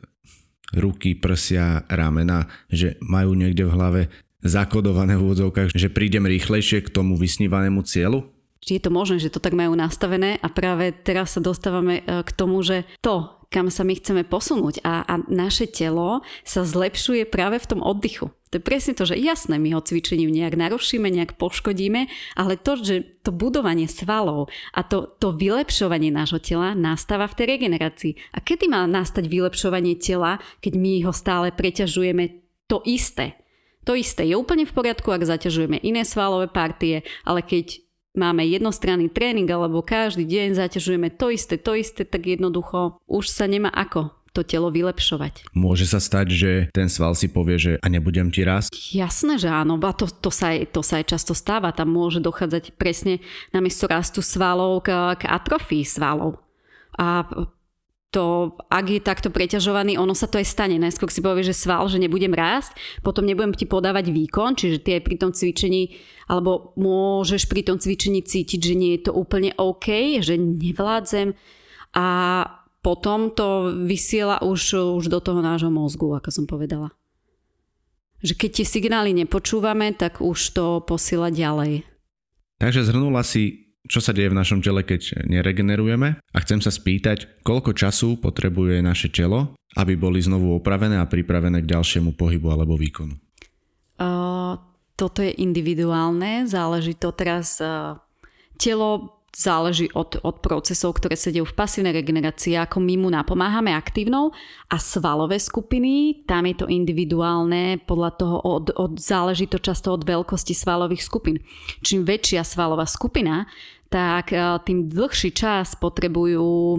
ruky, 0.79 1.19
prsia, 1.19 1.83
ramena, 1.91 2.47
že 2.71 2.95
majú 3.03 3.35
niekde 3.35 3.67
v 3.67 3.75
hlave 3.75 4.03
zakodované 4.47 5.19
v 5.19 5.27
úvodzovkách, 5.27 5.75
že 5.75 5.91
prídem 5.91 6.31
rýchlejšie 6.31 6.87
k 6.87 6.95
tomu 6.95 7.19
vysnívanému 7.19 7.83
cieľu? 7.83 8.31
Či 8.61 8.77
je 8.77 8.83
to 8.85 8.93
možné, 8.93 9.17
že 9.21 9.33
to 9.33 9.41
tak 9.41 9.57
majú 9.57 9.73
nastavené 9.73 10.37
a 10.41 10.49
práve 10.53 10.93
teraz 10.93 11.37
sa 11.37 11.41
dostávame 11.41 12.05
e, 12.05 12.21
k 12.21 12.31
tomu, 12.37 12.61
že 12.61 12.85
to, 13.01 13.41
kam 13.51 13.67
sa 13.73 13.83
my 13.83 13.99
chceme 13.99 14.23
posunúť 14.23 14.85
a, 14.87 15.03
a 15.03 15.15
naše 15.27 15.67
telo 15.67 16.23
sa 16.47 16.63
zlepšuje 16.63 17.27
práve 17.27 17.59
v 17.59 17.69
tom 17.69 17.81
oddychu. 17.83 18.31
To 18.51 18.59
je 18.59 18.67
presne 18.67 18.99
to, 18.99 19.07
že 19.07 19.19
jasné, 19.19 19.63
my 19.63 19.79
ho 19.79 19.83
cvičením 19.83 20.31
nejak 20.31 20.59
narušíme, 20.59 21.07
nejak 21.07 21.39
poškodíme, 21.39 22.11
ale 22.35 22.59
to, 22.59 22.79
že 22.79 23.23
to 23.23 23.31
budovanie 23.31 23.87
svalov 23.87 24.51
a 24.75 24.83
to, 24.83 25.07
to 25.23 25.31
vylepšovanie 25.31 26.11
nášho 26.11 26.43
tela 26.43 26.75
nastáva 26.75 27.31
v 27.31 27.37
tej 27.39 27.47
regenerácii. 27.59 28.13
A 28.35 28.43
kedy 28.43 28.67
má 28.67 28.87
nastať 28.91 29.31
vylepšovanie 29.31 29.99
tela, 29.99 30.43
keď 30.63 30.73
my 30.79 31.07
ho 31.07 31.13
stále 31.15 31.55
preťažujeme 31.55 32.43
to 32.67 32.83
isté? 32.87 33.39
To 33.87 33.95
isté 33.95 34.27
je 34.27 34.35
úplne 34.35 34.67
v 34.67 34.75
poriadku, 34.75 35.09
ak 35.15 35.27
zaťažujeme 35.27 35.81
iné 35.87 36.03
svalové 36.03 36.51
partie, 36.51 37.07
ale 37.23 37.47
keď 37.47 37.83
máme 38.15 38.43
jednostranný 38.47 39.11
tréning 39.11 39.47
alebo 39.47 39.85
každý 39.85 40.27
deň 40.27 40.59
zaťažujeme 40.59 41.09
to 41.15 41.31
isté, 41.31 41.55
to 41.61 41.73
isté, 41.79 42.03
tak 42.03 42.27
jednoducho 42.27 42.99
už 43.07 43.31
sa 43.31 43.47
nemá 43.47 43.71
ako 43.71 44.11
to 44.31 44.47
telo 44.47 44.71
vylepšovať. 44.71 45.51
Môže 45.59 45.91
sa 45.91 45.99
stať, 45.99 46.27
že 46.31 46.51
ten 46.71 46.87
sval 46.87 47.19
si 47.19 47.27
povie, 47.27 47.59
že 47.59 47.73
a 47.83 47.87
nebudem 47.91 48.31
ti 48.31 48.47
rásť? 48.47 48.71
Jasné, 48.95 49.43
že 49.43 49.51
áno, 49.51 49.75
a 49.83 49.91
to, 49.91 50.07
to, 50.07 50.31
sa 50.31 50.55
aj, 50.55 50.71
to 50.71 50.87
sa 50.87 51.03
aj 51.03 51.11
často 51.11 51.35
stáva. 51.35 51.75
Tam 51.75 51.91
môže 51.91 52.23
dochádzať 52.23 52.79
presne 52.79 53.19
namiesto 53.51 53.91
rastu 53.91 54.23
svalov 54.23 54.87
k, 54.87 55.19
k 55.19 55.27
atrofii 55.27 55.83
svalov. 55.83 56.39
A 56.95 57.27
to, 58.11 58.59
ak 58.67 58.87
je 58.91 59.01
takto 59.01 59.31
preťažovaný, 59.31 59.95
ono 59.95 60.19
sa 60.19 60.27
to 60.27 60.43
aj 60.43 60.47
stane. 60.51 60.83
Najskôr 60.83 61.07
si 61.15 61.23
povie, 61.23 61.47
že 61.47 61.55
sval, 61.55 61.87
že 61.87 62.03
nebudem 62.03 62.35
rásť, 62.35 62.75
potom 63.07 63.23
nebudem 63.23 63.55
ti 63.55 63.71
podávať 63.71 64.11
výkon, 64.11 64.59
čiže 64.59 64.83
ty 64.83 64.99
aj 64.99 65.03
pri 65.07 65.17
tom 65.17 65.31
cvičení, 65.31 65.95
alebo 66.27 66.75
môžeš 66.75 67.47
pri 67.47 67.63
tom 67.63 67.79
cvičení 67.79 68.27
cítiť, 68.27 68.61
že 68.61 68.75
nie 68.75 68.99
je 68.99 69.11
to 69.11 69.13
úplne 69.15 69.55
OK, 69.55 70.19
že 70.19 70.35
nevládzem 70.35 71.39
a 71.95 72.09
potom 72.83 73.31
to 73.31 73.79
vysiela 73.87 74.43
už, 74.43 74.99
už 74.99 75.07
do 75.07 75.23
toho 75.23 75.39
nášho 75.39 75.71
mozgu, 75.71 76.11
ako 76.11 76.35
som 76.35 76.45
povedala. 76.51 76.91
Že 78.27 78.35
keď 78.37 78.51
tie 78.61 78.67
signály 78.67 79.11
nepočúvame, 79.15 79.95
tak 79.95 80.19
už 80.19 80.39
to 80.53 80.83
posiela 80.83 81.31
ďalej. 81.31 81.87
Takže 82.59 82.85
zhrnula 82.85 83.25
si 83.25 83.70
čo 83.89 84.01
sa 84.03 84.13
deje 84.13 84.29
v 84.29 84.39
našom 84.39 84.61
tele, 84.61 84.85
keď 84.85 85.25
neregenerujeme 85.25 86.21
a 86.21 86.39
chcem 86.45 86.61
sa 86.61 86.69
spýtať, 86.69 87.45
koľko 87.47 87.73
času 87.73 88.21
potrebuje 88.21 88.85
naše 88.85 89.09
telo, 89.09 89.57
aby 89.79 89.97
boli 89.97 90.21
znovu 90.21 90.59
opravené 90.59 91.01
a 91.01 91.09
pripravené 91.09 91.65
k 91.65 91.71
ďalšiemu 91.71 92.13
pohybu 92.19 92.53
alebo 92.53 92.77
výkonu. 92.77 93.17
Uh, 94.01 94.57
toto 94.97 95.21
je 95.21 95.33
individuálne, 95.41 96.45
záleží 96.49 96.97
to 96.97 97.13
teraz 97.13 97.61
uh, 97.61 97.97
telo 98.61 99.20
záleží 99.31 99.87
od, 99.95 100.19
od 100.27 100.43
procesov, 100.43 100.99
ktoré 100.99 101.15
sa 101.15 101.31
dejú 101.31 101.47
v 101.47 101.55
pasívnej 101.55 101.95
regenerácii, 101.95 102.59
ako 102.59 102.83
my 102.83 102.95
mu 102.99 103.09
napomáhame 103.15 103.71
aktívnou 103.71 104.35
a 104.67 104.77
svalové 104.77 105.39
skupiny, 105.39 106.27
tam 106.27 106.51
je 106.51 106.55
to 106.59 106.67
individuálne, 106.67 107.79
podľa 107.87 108.11
toho 108.19 108.37
od, 108.43 108.75
od, 108.75 108.93
záleží 108.99 109.47
to 109.47 109.63
často 109.63 109.95
od 109.95 110.03
veľkosti 110.03 110.53
svalových 110.53 111.07
skupín. 111.07 111.39
Čím 111.81 112.03
väčšia 112.03 112.43
svalová 112.43 112.91
skupina, 112.91 113.47
tak 113.87 114.35
e, 114.35 114.39
tým 114.67 114.91
dlhší 114.91 115.31
čas 115.31 115.79
potrebujú 115.79 116.79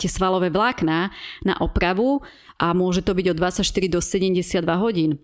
tie 0.00 0.08
svalové 0.08 0.48
vlákna 0.48 1.12
na 1.44 1.54
opravu 1.60 2.24
a 2.56 2.72
môže 2.72 3.04
to 3.04 3.12
byť 3.12 3.26
od 3.32 3.36
24 3.36 3.64
do 3.92 4.00
72 4.00 4.64
hodín 4.80 5.20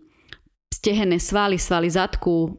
stehenné 0.68 1.18
svaly, 1.18 1.58
svaly 1.58 1.90
zadku, 1.90 2.56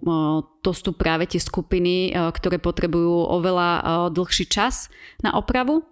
to 0.60 0.72
sú 0.75 0.92
práve 0.94 1.30
tie 1.30 1.39
skupiny, 1.39 2.12
ktoré 2.13 2.60
potrebujú 2.60 3.25
oveľa 3.32 3.70
dlhší 4.12 4.46
čas 4.50 4.92
na 5.24 5.34
opravu. 5.38 5.86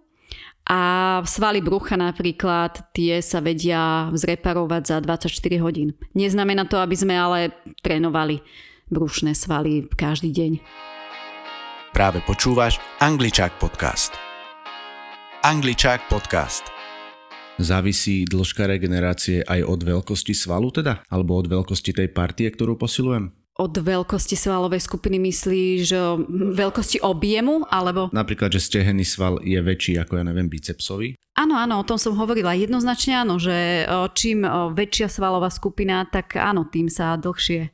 A 0.68 1.24
svaly 1.24 1.64
brucha 1.64 1.96
napríklad, 1.96 2.92
tie 2.92 3.24
sa 3.24 3.40
vedia 3.40 4.12
zreparovať 4.12 4.84
za 4.84 4.98
24 5.00 5.64
hodín. 5.64 5.96
Neznamená 6.12 6.68
to, 6.68 6.76
aby 6.84 6.92
sme 6.92 7.16
ale 7.16 7.56
trénovali 7.80 8.44
brušné 8.92 9.32
svaly 9.32 9.88
každý 9.88 10.36
deň. 10.36 10.52
Práve 11.96 12.20
počúvaš 12.28 12.84
Angličák 13.00 13.56
podcast. 13.64 14.12
Angličák 15.48 16.12
podcast. 16.12 16.77
Závisí 17.58 18.30
dĺžka 18.30 18.70
regenerácie 18.70 19.42
aj 19.42 19.66
od 19.66 19.82
veľkosti 19.82 20.38
svalu 20.38 20.70
teda? 20.70 21.02
Alebo 21.10 21.42
od 21.42 21.50
veľkosti 21.50 21.90
tej 21.90 22.14
partie, 22.14 22.54
ktorú 22.54 22.78
posilujem? 22.78 23.34
Od 23.58 23.74
veľkosti 23.74 24.38
svalovej 24.38 24.86
skupiny 24.86 25.18
myslíš 25.18 25.90
veľkosti 26.54 27.02
objemu, 27.02 27.66
alebo... 27.66 28.14
Napríklad, 28.14 28.54
že 28.54 28.62
stehený 28.62 29.02
sval 29.02 29.42
je 29.42 29.58
väčší 29.58 29.98
ako, 29.98 30.22
ja 30.22 30.24
neviem, 30.30 30.46
bicepsový? 30.46 31.18
Áno, 31.34 31.58
áno, 31.58 31.82
o 31.82 31.88
tom 31.88 31.98
som 31.98 32.14
hovorila. 32.14 32.54
Jednoznačne 32.54 33.26
áno, 33.26 33.42
že 33.42 33.90
čím 34.14 34.46
väčšia 34.78 35.10
svalová 35.10 35.50
skupina, 35.50 36.06
tak 36.06 36.38
áno, 36.38 36.70
tým 36.70 36.86
sa 36.94 37.18
dlhšie, 37.18 37.74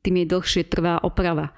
tým 0.00 0.24
je 0.24 0.26
dlhšie 0.32 0.64
trvá 0.72 1.04
oprava 1.04 1.52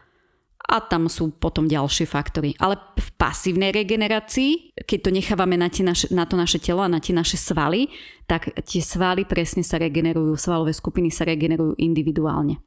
a 0.66 0.82
tam 0.82 1.06
sú 1.06 1.30
potom 1.38 1.70
ďalšie 1.70 2.10
faktory. 2.10 2.58
Ale 2.58 2.74
v 2.98 3.08
pasívnej 3.14 3.70
regenerácii, 3.70 4.74
keď 4.82 4.98
to 4.98 5.10
nechávame 5.14 5.54
na, 5.54 5.70
naše, 5.70 6.10
na 6.10 6.26
to 6.26 6.34
naše 6.34 6.58
telo 6.58 6.82
a 6.82 6.90
na 6.90 6.98
tie 6.98 7.14
naše 7.14 7.38
svaly, 7.38 7.86
tak 8.26 8.50
tie 8.66 8.82
svaly 8.82 9.22
presne 9.22 9.62
sa 9.62 9.78
regenerujú, 9.78 10.34
svalové 10.34 10.74
skupiny 10.74 11.14
sa 11.14 11.22
regenerujú 11.22 11.78
individuálne. 11.78 12.58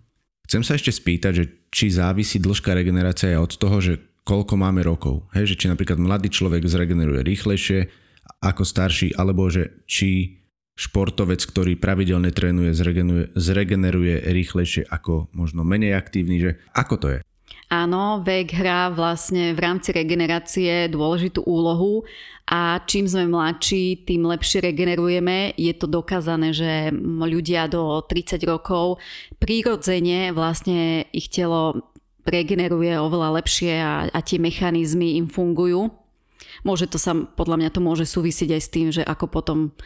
Chcem 0.48 0.64
sa 0.66 0.80
ešte 0.80 0.96
spýtať, 0.96 1.34
že 1.36 1.46
či 1.70 1.94
závisí 1.94 2.42
dĺžka 2.42 2.74
regenerácie 2.74 3.38
od 3.38 3.54
toho, 3.54 3.78
že 3.84 4.02
koľko 4.26 4.56
máme 4.58 4.82
rokov. 4.82 5.30
Hej, 5.36 5.54
že 5.54 5.60
či 5.62 5.66
napríklad 5.70 6.02
mladý 6.02 6.32
človek 6.32 6.66
zregeneruje 6.66 7.22
rýchlejšie 7.22 7.80
ako 8.40 8.64
starší, 8.64 9.14
alebo 9.20 9.52
že 9.52 9.84
či 9.86 10.40
športovec, 10.80 11.44
ktorý 11.44 11.76
pravidelne 11.76 12.32
trénuje, 12.32 12.72
zregeneruje, 12.72 13.36
zregeneruje 13.36 14.16
rýchlejšie 14.32 14.88
ako 14.88 15.28
možno 15.36 15.68
menej 15.68 15.92
aktívny, 15.92 16.40
že 16.40 16.52
ako 16.72 16.96
to 16.96 17.08
je? 17.12 17.20
Áno, 17.70 18.26
vek 18.26 18.50
hrá 18.58 18.90
vlastne 18.90 19.54
v 19.54 19.62
rámci 19.62 19.94
regenerácie 19.94 20.90
dôležitú 20.90 21.46
úlohu 21.46 22.02
a 22.50 22.82
čím 22.82 23.06
sme 23.06 23.30
mladší, 23.30 24.10
tým 24.10 24.26
lepšie 24.26 24.66
regenerujeme. 24.66 25.54
Je 25.54 25.70
to 25.78 25.86
dokázané, 25.86 26.50
že 26.50 26.90
ľudia 27.06 27.70
do 27.70 28.02
30 28.02 28.42
rokov 28.50 28.98
prírodzene 29.38 30.34
vlastne 30.34 31.06
ich 31.14 31.30
telo 31.30 31.94
regeneruje 32.26 32.98
oveľa 32.98 33.38
lepšie 33.38 33.74
a, 33.78 34.10
a 34.10 34.20
tie 34.26 34.42
mechanizmy 34.42 35.22
im 35.22 35.30
fungujú. 35.30 35.94
Môže 36.66 36.90
to 36.90 36.98
sa, 36.98 37.14
podľa 37.14 37.62
mňa 37.62 37.70
to 37.70 37.86
môže 37.86 38.10
súvisieť 38.10 38.50
aj 38.58 38.62
s 38.66 38.74
tým, 38.74 38.88
že 38.90 39.06
ako 39.06 39.26
potom 39.30 39.78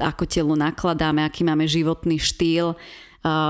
ako 0.00 0.24
telo 0.26 0.58
nakladáme, 0.58 1.22
aký 1.22 1.46
máme 1.46 1.68
životný 1.70 2.18
štýl, 2.18 2.74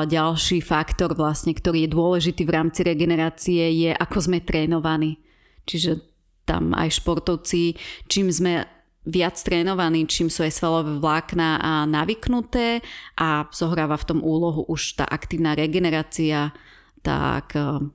ďalší 0.06 0.62
faktor 0.62 1.18
vlastne, 1.18 1.50
ktorý 1.50 1.84
je 1.84 1.94
dôležitý 1.94 2.46
v 2.46 2.54
rámci 2.54 2.86
regenerácie 2.86 3.74
je 3.74 3.90
ako 3.90 4.30
sme 4.30 4.38
trénovaní. 4.38 5.18
Čiže 5.66 5.98
tam 6.46 6.76
aj 6.76 7.02
športovci, 7.02 7.74
čím 8.06 8.30
sme 8.30 8.62
viac 9.04 9.36
trénovaní, 9.36 10.08
čím 10.08 10.32
sú 10.32 10.46
aj 10.46 10.52
svalové 10.54 10.96
vlákna 10.96 11.60
a 11.60 11.72
navyknuté 11.84 12.80
a 13.20 13.48
zohráva 13.52 14.00
v 14.00 14.08
tom 14.08 14.20
úlohu 14.24 14.64
už 14.64 15.02
tá 15.02 15.04
aktívna 15.04 15.52
regenerácia, 15.52 16.56
tak, 17.04 17.52
e, 17.52 17.92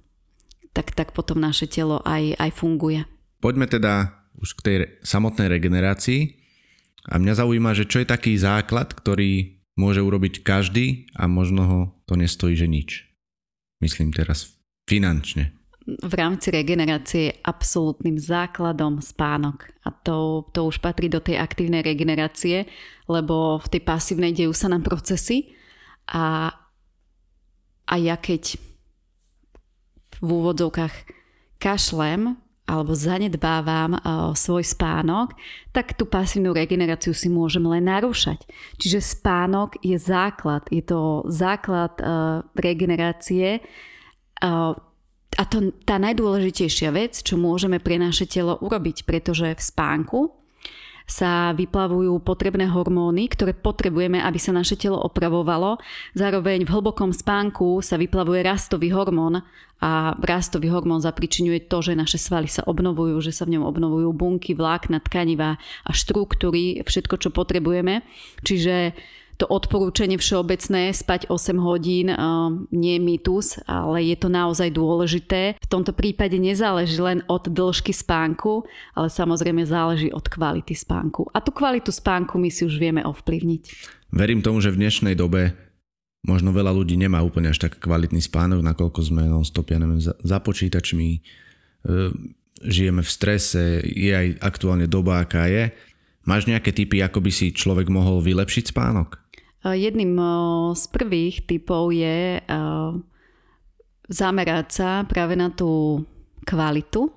tak, 0.69 0.93
tak 0.93 1.17
potom 1.17 1.41
naše 1.41 1.65
telo 1.65 2.01
aj, 2.05 2.37
aj 2.37 2.51
funguje. 2.53 3.01
Poďme 3.41 3.65
teda 3.65 4.13
už 4.37 4.53
k 4.59 4.61
tej 4.61 4.75
samotnej 5.01 5.49
regenerácii. 5.49 6.37
A 7.09 7.17
mňa 7.17 7.41
zaujíma, 7.41 7.73
že 7.73 7.89
čo 7.89 8.03
je 8.03 8.07
taký 8.11 8.37
základ, 8.37 8.93
ktorý 8.93 9.58
môže 9.79 10.03
urobiť 10.03 10.43
každý 10.43 11.07
a 11.15 11.31
možno 11.31 11.61
ho 11.63 11.79
to 12.03 12.19
nestojí, 12.19 12.59
že 12.59 12.67
nič. 12.67 13.07
Myslím 13.79 14.11
teraz 14.11 14.59
finančne. 14.83 15.55
V 15.89 16.13
rámci 16.13 16.53
regenerácie 16.53 17.21
je 17.31 17.37
absolútnym 17.41 18.19
základom 18.19 19.01
spánok. 19.01 19.71
A 19.87 19.89
to, 19.89 20.45
to 20.53 20.69
už 20.69 20.83
patrí 20.83 21.09
do 21.09 21.23
tej 21.23 21.39
aktívnej 21.41 21.81
regenerácie, 21.81 22.67
lebo 23.09 23.57
v 23.57 23.67
tej 23.71 23.81
pasívnej 23.87 24.35
dejú 24.35 24.53
sa 24.53 24.69
nám 24.69 24.85
procesy 24.85 25.55
a, 26.11 26.53
a 27.89 27.93
ja 27.97 28.19
keď 28.19 28.59
v 30.19 30.27
úvodzovkách 30.29 30.93
kašlem 31.57 32.37
alebo 32.69 32.93
zanedbávam 32.93 33.97
uh, 33.97 34.01
svoj 34.37 34.61
spánok, 34.61 35.33
tak 35.73 35.97
tú 35.97 36.05
pasívnu 36.05 36.53
regeneráciu 36.53 37.17
si 37.17 37.25
môžem 37.25 37.65
len 37.65 37.89
narúšať. 37.89 38.45
Čiže 38.77 39.01
spánok 39.01 39.81
je 39.81 39.97
základ, 39.97 40.69
je 40.69 40.85
to 40.85 41.25
základ 41.25 41.97
uh, 41.97 42.45
regenerácie 42.53 43.65
uh, 44.45 44.77
a 45.39 45.43
to 45.47 45.71
tá 45.87 45.95
najdôležitejšia 45.97 46.89
vec, 46.91 47.23
čo 47.23 47.39
môžeme 47.39 47.79
pre 47.79 47.95
naše 47.95 48.27
telo 48.27 48.59
urobiť, 48.59 49.07
pretože 49.07 49.55
v 49.55 49.61
spánku 49.61 50.38
sa 51.09 51.57
vyplavujú 51.57 52.21
potrebné 52.21 52.69
hormóny, 52.69 53.33
ktoré 53.33 53.57
potrebujeme, 53.57 54.21
aby 54.21 54.37
sa 54.37 54.53
naše 54.53 54.77
telo 54.77 55.01
opravovalo. 55.01 55.81
Zároveň 56.13 56.69
v 56.69 56.73
hlbokom 56.77 57.09
spánku 57.09 57.81
sa 57.81 57.97
vyplavuje 57.97 58.45
rastový 58.45 58.93
hormón 58.93 59.41
a 59.81 60.13
rastový 60.21 60.69
hormón 60.69 61.01
zapričinuje 61.01 61.65
to, 61.65 61.81
že 61.81 61.97
naše 61.97 62.21
svaly 62.21 62.45
sa 62.45 62.61
obnovujú, 62.69 63.17
že 63.25 63.33
sa 63.33 63.49
v 63.49 63.57
ňom 63.57 63.65
obnovujú 63.65 64.13
bunky, 64.13 64.53
vlákna, 64.53 65.01
tkanivá 65.01 65.57
a 65.87 65.91
štruktúry, 65.91 66.77
všetko, 66.85 67.15
čo 67.17 67.33
potrebujeme. 67.33 68.05
Čiže 68.45 68.93
to 69.39 69.47
odporúčanie 69.47 70.19
všeobecné 70.19 70.91
spať 70.91 71.31
8 71.31 71.55
hodín 71.63 72.11
nie 72.75 72.99
je 72.99 73.01
mýtus, 73.01 73.63
ale 73.63 74.03
je 74.03 74.19
to 74.19 74.27
naozaj 74.27 74.67
dôležité. 74.67 75.55
V 75.55 75.67
tomto 75.71 75.95
prípade 75.95 76.35
nezáleží 76.35 76.99
len 76.99 77.23
od 77.31 77.47
dĺžky 77.47 77.95
spánku, 77.95 78.67
ale 78.99 79.07
samozrejme 79.07 79.63
záleží 79.63 80.11
od 80.11 80.27
kvality 80.27 80.75
spánku. 80.75 81.31
A 81.31 81.39
tú 81.39 81.55
kvalitu 81.55 81.87
spánku 81.87 82.35
my 82.35 82.51
si 82.51 82.67
už 82.67 82.75
vieme 82.75 82.99
ovplyvniť. 83.07 83.63
Verím 84.11 84.43
tomu, 84.43 84.59
že 84.59 84.75
v 84.75 84.83
dnešnej 84.83 85.15
dobe 85.15 85.55
možno 86.27 86.51
veľa 86.51 86.75
ľudí 86.75 86.99
nemá 86.99 87.23
úplne 87.23 87.47
až 87.47 87.63
tak 87.63 87.79
kvalitný 87.79 88.19
spánok, 88.19 88.59
nakoľko 88.59 88.99
sme 88.99 89.23
non-stop, 89.23 89.71
ja 89.71 89.79
neviem, 89.79 90.03
za, 90.03 90.19
za 90.19 90.43
počítačmi, 90.43 91.09
e, 91.15 91.19
žijeme 92.67 92.99
v 92.99 93.07
strese, 93.07 93.79
je 93.87 94.11
aj 94.11 94.43
aktuálne 94.43 94.83
doba, 94.83 95.23
aká 95.23 95.47
je. 95.47 95.71
Máš 96.27 96.51
nejaké 96.51 96.75
typy, 96.75 96.99
ako 96.99 97.23
by 97.23 97.31
si 97.31 97.55
človek 97.55 97.87
mohol 97.87 98.19
vylepšiť 98.19 98.75
spánok? 98.75 99.28
Jedným 99.59 100.15
z 100.71 100.83
prvých 100.87 101.43
typov 101.43 101.91
je 101.91 102.39
zamerať 104.07 104.67
sa 104.71 104.89
práve 105.03 105.35
na 105.35 105.51
tú 105.51 106.03
kvalitu 106.47 107.11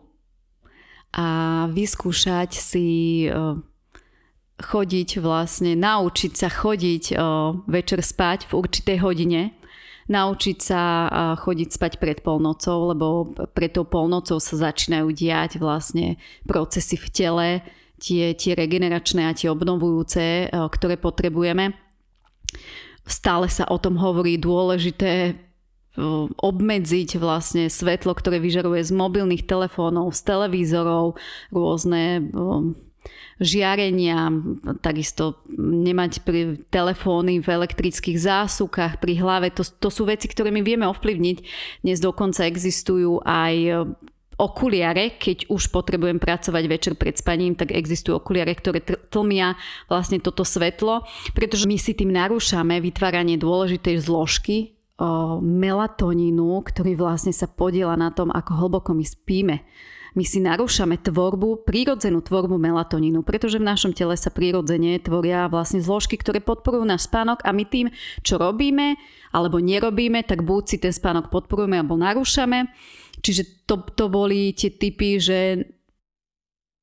a 1.14 1.26
vyskúšať 1.70 2.50
si 2.58 2.88
chodiť 4.58 5.08
vlastne, 5.22 5.78
naučiť 5.78 6.32
sa 6.34 6.48
chodiť 6.50 7.04
večer 7.70 8.00
spať 8.02 8.50
v 8.50 8.52
určitej 8.58 8.98
hodine, 8.98 9.54
naučiť 10.10 10.58
sa 10.58 10.82
chodiť 11.38 11.68
spať 11.70 11.92
pred 12.02 12.26
polnocou, 12.26 12.90
lebo 12.90 13.06
pred 13.54 13.70
tou 13.70 13.86
polnocou 13.86 14.42
sa 14.42 14.70
začínajú 14.70 15.14
diať 15.14 15.62
vlastne 15.62 16.18
procesy 16.42 16.98
v 16.98 17.08
tele, 17.14 17.48
tie, 18.02 18.34
tie 18.34 18.58
regeneračné 18.58 19.30
a 19.30 19.36
tie 19.36 19.46
obnovujúce, 19.46 20.50
ktoré 20.50 20.98
potrebujeme. 20.98 21.78
Stále 23.02 23.50
sa 23.50 23.66
o 23.66 23.76
tom 23.82 23.98
hovorí 23.98 24.38
dôležité 24.38 25.34
obmedziť 26.40 27.20
vlastne 27.20 27.68
svetlo, 27.68 28.16
ktoré 28.16 28.40
vyžaruje 28.40 28.80
z 28.80 28.92
mobilných 28.96 29.44
telefónov, 29.44 30.16
z 30.16 30.24
televízorov, 30.24 31.20
rôzne 31.52 32.32
žiarenia, 33.42 34.30
takisto 34.80 35.42
nemať 35.58 36.22
pri 36.22 36.62
telefóny 36.70 37.42
v 37.42 37.48
elektrických 37.50 38.16
zásukách 38.16 39.02
pri 39.02 39.18
hlave. 39.18 39.50
To, 39.58 39.66
to 39.66 39.90
sú 39.90 40.06
veci, 40.06 40.30
ktoré 40.30 40.54
my 40.54 40.62
vieme 40.62 40.86
ovplyvniť. 40.86 41.38
Dnes 41.82 41.98
dokonca 41.98 42.46
existujú 42.46 43.20
aj 43.26 43.84
okuliare, 44.42 45.14
keď 45.22 45.46
už 45.46 45.70
potrebujem 45.70 46.18
pracovať 46.18 46.64
večer 46.66 46.92
pred 46.98 47.14
spaním, 47.14 47.54
tak 47.54 47.70
existujú 47.70 48.18
okuliare, 48.18 48.50
ktoré 48.58 48.82
tlmia 48.82 49.54
vlastne 49.86 50.18
toto 50.18 50.42
svetlo, 50.42 51.06
pretože 51.30 51.70
my 51.70 51.78
si 51.78 51.94
tým 51.94 52.10
narúšame 52.10 52.82
vytváranie 52.82 53.38
dôležitej 53.38 54.02
zložky 54.02 54.74
melatonínu, 55.42 56.62
ktorý 56.62 56.98
vlastne 56.98 57.30
sa 57.30 57.46
podiela 57.46 57.94
na 57.94 58.10
tom, 58.10 58.34
ako 58.34 58.50
hlboko 58.66 58.90
my 58.94 59.06
spíme 59.06 59.56
my 60.12 60.24
si 60.28 60.44
narúšame 60.44 61.00
tvorbu, 61.00 61.64
prírodzenú 61.64 62.20
tvorbu 62.20 62.60
melatonínu, 62.60 63.24
pretože 63.24 63.56
v 63.56 63.68
našom 63.68 63.96
tele 63.96 64.12
sa 64.20 64.28
prírodzene 64.28 65.00
tvoria 65.00 65.48
vlastne 65.48 65.80
zložky, 65.80 66.20
ktoré 66.20 66.44
podporujú 66.44 66.84
náš 66.84 67.08
spánok 67.08 67.40
a 67.40 67.50
my 67.52 67.64
tým, 67.64 67.88
čo 68.20 68.36
robíme 68.36 69.00
alebo 69.32 69.56
nerobíme, 69.56 70.20
tak 70.28 70.44
buď 70.44 70.62
si 70.68 70.76
ten 70.76 70.92
spánok 70.92 71.32
podporujeme 71.32 71.80
alebo 71.80 71.96
narúšame. 71.96 72.68
Čiže 73.22 73.66
to, 73.70 73.86
to 73.94 74.10
boli 74.10 74.50
tie 74.52 74.74
typy, 74.74 75.22
že 75.22 75.62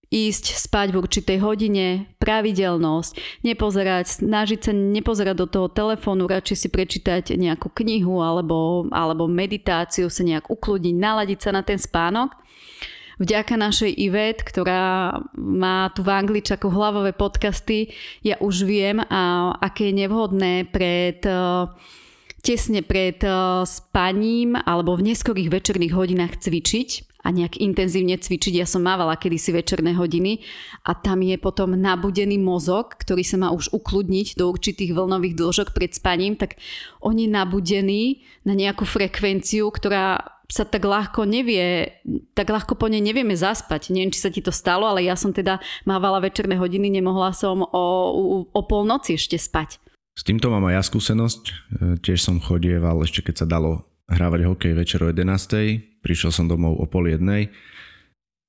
ísť 0.09 0.57
spať 0.57 0.87
v 0.89 0.99
určitej 1.05 1.37
hodine, 1.37 2.09
pravidelnosť, 2.17 3.45
nepozerať, 3.45 4.25
snažiť 4.25 4.59
sa 4.65 4.73
nepozerať 4.73 5.35
do 5.37 5.45
toho 5.45 5.67
telefónu, 5.69 6.25
radšej 6.25 6.57
si 6.57 6.67
prečítať 6.73 7.37
nejakú 7.37 7.69
knihu 7.69 8.17
alebo, 8.25 8.89
alebo 8.89 9.29
meditáciu, 9.29 10.09
sa 10.09 10.25
nejak 10.25 10.49
ukludniť, 10.49 10.95
naladiť 10.97 11.39
sa 11.39 11.51
na 11.53 11.61
ten 11.61 11.77
spánok. 11.77 12.33
Vďaka 13.19 13.59
našej 13.59 13.91
Ivet, 13.99 14.41
ktorá 14.47 15.11
má 15.35 15.91
tu 15.91 16.07
v 16.07 16.09
Angličaku 16.09 16.71
hlavové 16.71 17.11
podcasty, 17.11 17.91
ja 18.23 18.39
už 18.39 18.63
viem, 18.63 19.03
a 19.11 19.53
aké 19.59 19.91
je 19.91 20.07
nevhodné 20.07 20.71
pred 20.71 21.19
tesne 22.39 22.81
pred 22.81 23.19
spaním 23.67 24.55
alebo 24.55 24.95
v 24.95 25.13
neskorých 25.13 25.49
večerných 25.51 25.93
hodinách 25.93 26.39
cvičiť 26.39 27.09
a 27.19 27.35
nejak 27.35 27.59
intenzívne 27.59 28.15
cvičiť. 28.15 28.63
Ja 28.63 28.67
som 28.67 28.87
mávala 28.87 29.19
kedysi 29.19 29.51
večerné 29.51 29.91
hodiny 29.99 30.39
a 30.87 30.95
tam 30.95 31.19
je 31.19 31.35
potom 31.35 31.75
nabudený 31.75 32.39
mozog, 32.39 32.95
ktorý 32.95 33.27
sa 33.27 33.35
má 33.35 33.51
už 33.51 33.75
ukludniť 33.75 34.39
do 34.39 34.47
určitých 34.47 34.95
vlnových 34.95 35.35
dĺžok 35.35 35.75
pred 35.75 35.91
spaním, 35.91 36.39
tak 36.39 36.55
on 37.03 37.19
je 37.19 37.27
nabudený 37.27 38.23
na 38.47 38.55
nejakú 38.55 38.87
frekvenciu, 38.87 39.67
ktorá 39.67 40.39
sa 40.49 40.65
tak 40.65 40.81
ľahko 40.81 41.29
nevie, 41.29 41.93
tak 42.33 42.49
ľahko 42.49 42.73
po 42.73 42.89
nej 42.89 43.05
nevieme 43.05 43.37
zaspať. 43.37 43.93
Neviem, 43.93 44.09
či 44.09 44.23
sa 44.23 44.33
ti 44.33 44.41
to 44.41 44.49
stalo, 44.49 44.89
ale 44.89 45.05
ja 45.05 45.13
som 45.13 45.29
teda 45.29 45.61
mávala 45.85 46.17
večerné 46.25 46.57
hodiny, 46.57 46.89
nemohla 46.89 47.37
som 47.37 47.61
o, 47.61 47.69
o, 47.69 48.49
o 48.49 48.61
polnoci 48.65 49.13
ešte 49.13 49.37
spať. 49.37 49.77
S 50.19 50.27
týmto 50.27 50.51
mám 50.51 50.67
aj 50.67 50.75
ja 50.75 50.83
skúsenosť. 50.83 51.43
E, 51.47 51.53
tiež 52.03 52.19
som 52.19 52.43
chodieval 52.43 52.99
ešte 53.07 53.23
keď 53.23 53.35
sa 53.39 53.47
dalo 53.47 53.87
hrávať 54.11 54.51
hokej 54.51 54.73
večer 54.75 54.99
o 54.99 55.07
11. 55.07 56.03
Prišiel 56.03 56.35
som 56.35 56.51
domov 56.51 56.75
o 56.75 56.83
pol 56.91 57.07
jednej 57.07 57.55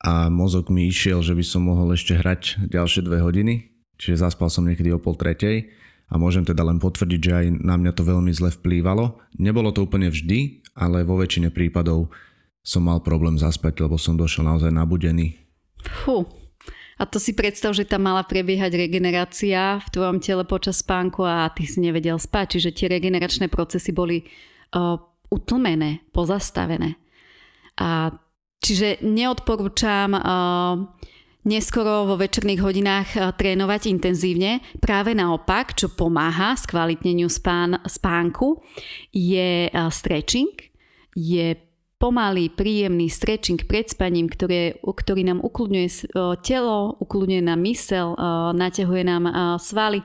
a 0.03 0.27
mozog 0.27 0.67
mi 0.67 0.91
išiel, 0.91 1.23
že 1.23 1.31
by 1.31 1.45
som 1.47 1.71
mohol 1.71 1.95
ešte 1.95 2.19
hrať 2.19 2.67
ďalšie 2.67 3.07
dve 3.07 3.23
hodiny. 3.23 3.71
Čiže 4.03 4.27
zaspal 4.27 4.51
som 4.51 4.67
niekedy 4.67 4.91
o 4.91 4.99
pol 4.99 5.15
tretej 5.15 5.71
a 6.11 6.19
môžem 6.19 6.43
teda 6.43 6.67
len 6.67 6.83
potvrdiť, 6.83 7.21
že 7.23 7.33
aj 7.39 7.47
na 7.63 7.79
mňa 7.79 7.95
to 7.95 8.03
veľmi 8.03 8.35
zle 8.35 8.51
vplývalo. 8.51 9.23
Nebolo 9.39 9.71
to 9.71 9.87
úplne 9.87 10.11
vždy, 10.11 10.67
ale 10.75 11.07
vo 11.07 11.23
väčšine 11.23 11.55
prípadov 11.55 12.11
som 12.67 12.83
mal 12.83 12.99
problém 12.99 13.39
zaspať, 13.39 13.87
lebo 13.87 13.95
som 13.95 14.19
došiel 14.19 14.43
naozaj 14.43 14.75
nabudený. 14.75 15.39
Fú, 15.87 16.27
a 17.01 17.09
to 17.09 17.17
si 17.17 17.33
predstav, 17.33 17.73
že 17.73 17.89
tam 17.89 18.05
mala 18.05 18.21
prebiehať 18.29 18.77
regenerácia 18.77 19.81
v 19.81 19.89
tvojom 19.89 20.21
tele 20.21 20.45
počas 20.45 20.85
spánku 20.85 21.25
a 21.25 21.49
ty 21.49 21.65
si 21.65 21.81
nevedel 21.81 22.21
spať, 22.21 22.61
čiže 22.61 22.77
tie 22.77 22.87
regeneračné 22.93 23.49
procesy 23.49 23.89
boli 23.97 24.21
uh, 24.21 25.01
utlmené, 25.33 26.05
pozastavené. 26.13 27.01
A 27.81 28.13
čiže 28.61 29.01
neodporúčam 29.01 30.13
uh, 30.13 30.21
neskoro 31.49 32.05
vo 32.05 32.21
večerných 32.21 32.61
hodinách 32.61 33.09
uh, 33.17 33.33
trénovať 33.33 33.89
intenzívne. 33.89 34.61
Práve 34.85 35.17
naopak, 35.17 35.73
čo 35.73 35.89
pomáha 35.89 36.53
skvalitneniu 36.53 37.33
spán, 37.33 37.81
spánku, 37.89 38.61
je 39.09 39.73
uh, 39.73 39.89
stretching, 39.89 40.53
je 41.17 41.70
pomalý, 42.01 42.49
príjemný 42.49 43.13
stretching 43.13 43.61
pred 43.69 43.85
spaním, 43.93 44.33
ktoré, 44.33 44.81
ktorý 44.81 45.29
nám 45.29 45.45
ukludňuje 45.45 46.17
telo, 46.41 46.97
ukludňuje 46.97 47.43
nám 47.45 47.61
mysel, 47.69 48.17
naťahuje 48.57 49.03
nám 49.05 49.25
svaly. 49.61 50.01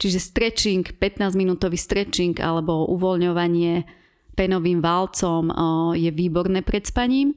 Čiže 0.00 0.22
stretching, 0.22 0.86
15-minútový 0.96 1.76
stretching 1.76 2.38
alebo 2.38 2.88
uvoľňovanie 2.94 3.84
penovým 4.32 4.80
válcom 4.80 5.50
je 5.98 6.08
výborné 6.08 6.64
pred 6.64 6.86
spaním. 6.86 7.36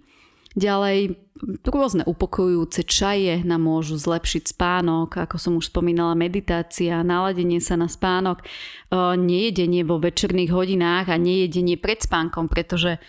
Ďalej, 0.54 1.18
rôzne 1.66 2.06
upokojujúce 2.06 2.86
čaje 2.86 3.42
nám 3.42 3.66
môžu 3.66 3.98
zlepšiť 3.98 4.54
spánok, 4.54 5.26
ako 5.26 5.36
som 5.42 5.58
už 5.58 5.74
spomínala, 5.74 6.14
meditácia, 6.14 7.02
naladenie 7.02 7.58
sa 7.58 7.74
na 7.74 7.90
spánok, 7.90 8.46
nejedenie 9.18 9.82
vo 9.82 9.98
večerných 9.98 10.54
hodinách 10.54 11.10
a 11.10 11.18
nejedenie 11.18 11.76
pred 11.82 12.06
spánkom, 12.06 12.48
pretože 12.48 13.02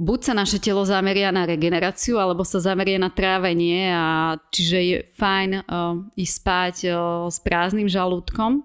buď 0.00 0.18
sa 0.24 0.32
naše 0.32 0.56
telo 0.56 0.80
zameria 0.88 1.28
na 1.28 1.44
regeneráciu, 1.44 2.16
alebo 2.16 2.40
sa 2.40 2.56
zameria 2.56 2.96
na 2.96 3.12
trávenie 3.12 3.92
a 3.92 4.40
čiže 4.48 4.78
je 4.80 4.96
fajn 5.20 5.50
uh, 5.60 6.00
ísť 6.16 6.34
spať 6.40 6.76
uh, 6.88 6.94
s 7.28 7.36
prázdnym 7.44 7.84
žalúdkom, 7.86 8.64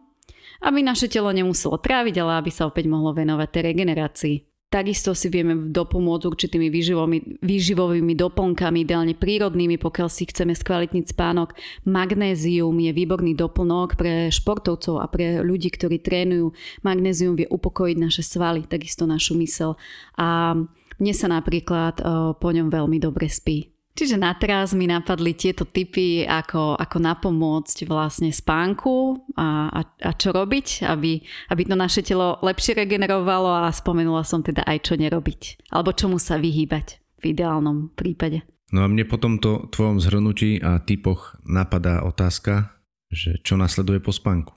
aby 0.64 0.80
naše 0.80 1.12
telo 1.12 1.28
nemuselo 1.36 1.76
tráviť, 1.76 2.16
ale 2.24 2.40
aby 2.40 2.52
sa 2.56 2.72
opäť 2.72 2.88
mohlo 2.88 3.12
venovať 3.12 3.48
tej 3.52 3.64
regenerácii. 3.76 4.36
Takisto 4.66 5.16
si 5.16 5.32
vieme 5.32 5.72
dopomôcť 5.72 6.26
určitými 6.26 6.68
výživovými, 6.68 7.20
výživovými 7.40 8.14
doplnkami, 8.18 8.84
ideálne 8.84 9.16
prírodnými, 9.16 9.80
pokiaľ 9.80 10.10
si 10.12 10.28
chceme 10.28 10.52
skvalitniť 10.52 11.16
spánok. 11.16 11.56
Magnézium 11.88 12.76
je 12.84 12.92
výborný 12.92 13.40
doplnok 13.40 13.96
pre 13.96 14.28
športovcov 14.34 15.00
a 15.00 15.08
pre 15.08 15.40
ľudí, 15.40 15.72
ktorí 15.72 16.02
trénujú. 16.02 16.52
Magnézium 16.84 17.40
vie 17.40 17.48
upokojiť 17.48 17.98
naše 18.02 18.26
svaly, 18.26 18.68
takisto 18.68 19.08
našu 19.08 19.40
mysel. 19.40 19.80
A 20.20 20.60
mne 21.02 21.14
sa 21.14 21.28
napríklad 21.28 22.00
po 22.40 22.50
ňom 22.52 22.72
veľmi 22.72 22.98
dobre 23.00 23.28
spí. 23.28 23.76
Čiže 23.96 24.20
na 24.20 24.36
teraz 24.36 24.76
mi 24.76 24.92
napadli 24.92 25.32
tieto 25.32 25.64
typy, 25.64 26.28
ako, 26.28 26.76
ako 26.76 26.98
napomôcť 27.00 27.88
vlastne 27.88 28.28
spánku 28.28 29.24
a, 29.40 29.72
a, 29.72 29.82
a 29.88 30.12
čo 30.12 30.36
robiť, 30.36 30.84
aby, 30.84 31.24
aby 31.24 31.62
to 31.64 31.80
naše 31.80 32.04
telo 32.04 32.36
lepšie 32.44 32.76
regenerovalo 32.76 33.64
a 33.64 33.72
spomenula 33.72 34.28
som 34.28 34.44
teda 34.44 34.68
aj 34.68 34.92
čo 34.92 35.00
nerobiť. 35.00 35.72
Alebo 35.72 35.96
čomu 35.96 36.20
sa 36.20 36.36
vyhýbať 36.36 37.00
v 37.24 37.32
ideálnom 37.32 37.96
prípade. 37.96 38.44
No 38.76 38.84
a 38.84 38.92
mne 38.92 39.08
po 39.08 39.16
tomto 39.16 39.72
tvojom 39.72 40.04
zhrnutí 40.04 40.60
a 40.60 40.84
typoch 40.84 41.40
napadá 41.48 42.04
otázka, 42.04 42.76
že 43.08 43.40
čo 43.48 43.56
nasleduje 43.56 44.04
po 44.04 44.12
spánku? 44.12 44.52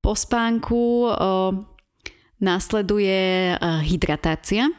Po 0.00 0.16
spánku 0.16 1.12
o, 1.12 1.12
nasleduje 2.40 3.52
o, 3.52 3.84
hydratácia 3.84 4.72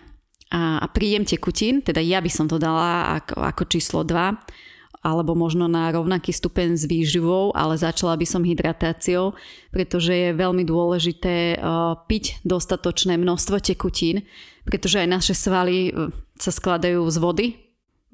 a, 0.48 0.88
príjem 0.88 1.28
tekutín, 1.28 1.84
teda 1.84 2.00
ja 2.00 2.24
by 2.24 2.32
som 2.32 2.48
to 2.48 2.56
dala 2.56 3.20
ako, 3.20 3.36
ako 3.44 3.64
číslo 3.68 4.02
2, 4.08 5.04
alebo 5.08 5.38
možno 5.38 5.70
na 5.70 5.88
rovnaký 5.94 6.34
stupeň 6.34 6.76
s 6.76 6.84
výživou, 6.90 7.56
ale 7.56 7.80
začala 7.80 8.18
by 8.18 8.26
som 8.28 8.44
hydratáciou, 8.44 9.38
pretože 9.72 10.12
je 10.12 10.36
veľmi 10.36 10.68
dôležité 10.68 11.56
uh, 11.56 11.96
piť 12.10 12.42
dostatočné 12.44 13.16
množstvo 13.16 13.62
tekutín, 13.62 14.26
pretože 14.68 15.00
aj 15.00 15.08
naše 15.08 15.34
svaly 15.38 15.94
uh, 15.94 16.12
sa 16.36 16.52
skladajú 16.52 17.08
z 17.08 17.18
vody, 17.24 17.48